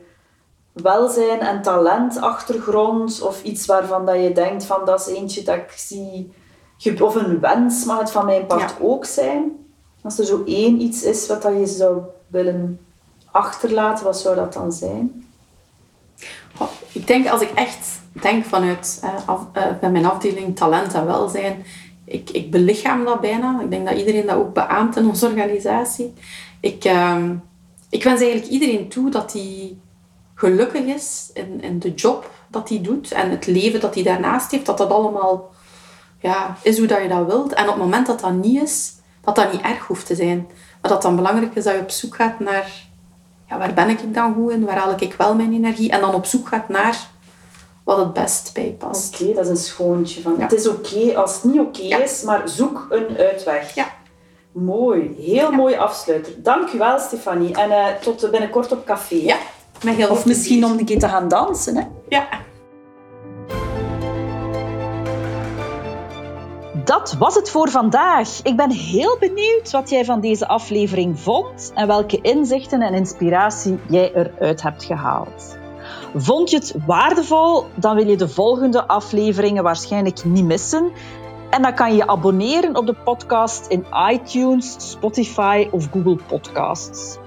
[0.73, 5.71] welzijn en talentachtergrond of iets waarvan dat je denkt van dat is eentje dat ik
[5.77, 6.33] zie
[7.01, 9.53] Of een wens mag het van mijn part ook zijn.
[10.03, 12.81] Als er zo één iets is wat je zou willen
[13.31, 15.25] achterlaten, wat zou dat dan zijn?
[16.93, 21.65] ik denk als ik echt denk vanuit uh, af, uh, mijn afdeling talent en welzijn,
[22.05, 23.61] ik, ik belichaam dat bijna.
[23.61, 26.15] Ik denk dat iedereen dat ook beaamt in onze organisatie.
[26.61, 27.25] Ik, uh,
[27.91, 29.77] ik wens eigenlijk iedereen toe dat hij
[30.35, 34.51] gelukkig is in, in de job dat hij doet en het leven dat hij daarnaast
[34.51, 35.51] heeft, dat dat allemaal
[36.21, 37.53] ja, is hoe dat je dat wilt.
[37.53, 40.49] En op het moment dat dat niet is, dat dat niet erg hoeft te zijn.
[40.81, 42.89] Maar dat dan belangrijk is dat je op zoek gaat naar
[43.49, 46.15] ja, waar ben ik dan goed in, waar haal ik wel mijn energie en dan
[46.15, 47.09] op zoek gaat naar
[47.85, 49.21] wat het best bij past.
[49.21, 50.41] Oké, dat is een schoontje van.
[50.41, 53.75] Het is oké als het niet oké is, maar zoek een uitweg.
[53.75, 53.87] Ja.
[54.53, 56.33] Mooi, heel mooi afsluiter.
[56.37, 57.55] Dank u wel, Stefanie.
[57.55, 59.15] En uh, tot binnenkort op café.
[59.15, 59.37] Ja,
[59.85, 61.77] met heel Of misschien om een keer te gaan dansen.
[61.77, 61.83] Hè?
[62.09, 62.29] Ja.
[66.91, 68.43] Dat was het voor vandaag.
[68.43, 73.79] Ik ben heel benieuwd wat jij van deze aflevering vond en welke inzichten en inspiratie
[73.89, 75.57] jij eruit hebt gehaald.
[76.15, 77.65] Vond je het waardevol?
[77.75, 80.91] Dan wil je de volgende afleveringen waarschijnlijk niet missen.
[81.51, 87.19] En dan kan je je abonneren op de podcast in iTunes, Spotify of Google Podcasts.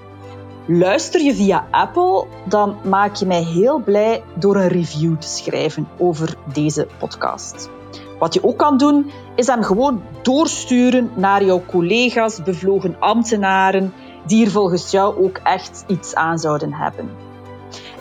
[0.66, 5.88] Luister je via Apple, dan maak je mij heel blij door een review te schrijven
[5.98, 7.70] over deze podcast.
[8.18, 13.92] Wat je ook kan doen, is hem gewoon doorsturen naar jouw collega's, bevlogen ambtenaren,
[14.26, 17.10] die er volgens jou ook echt iets aan zouden hebben.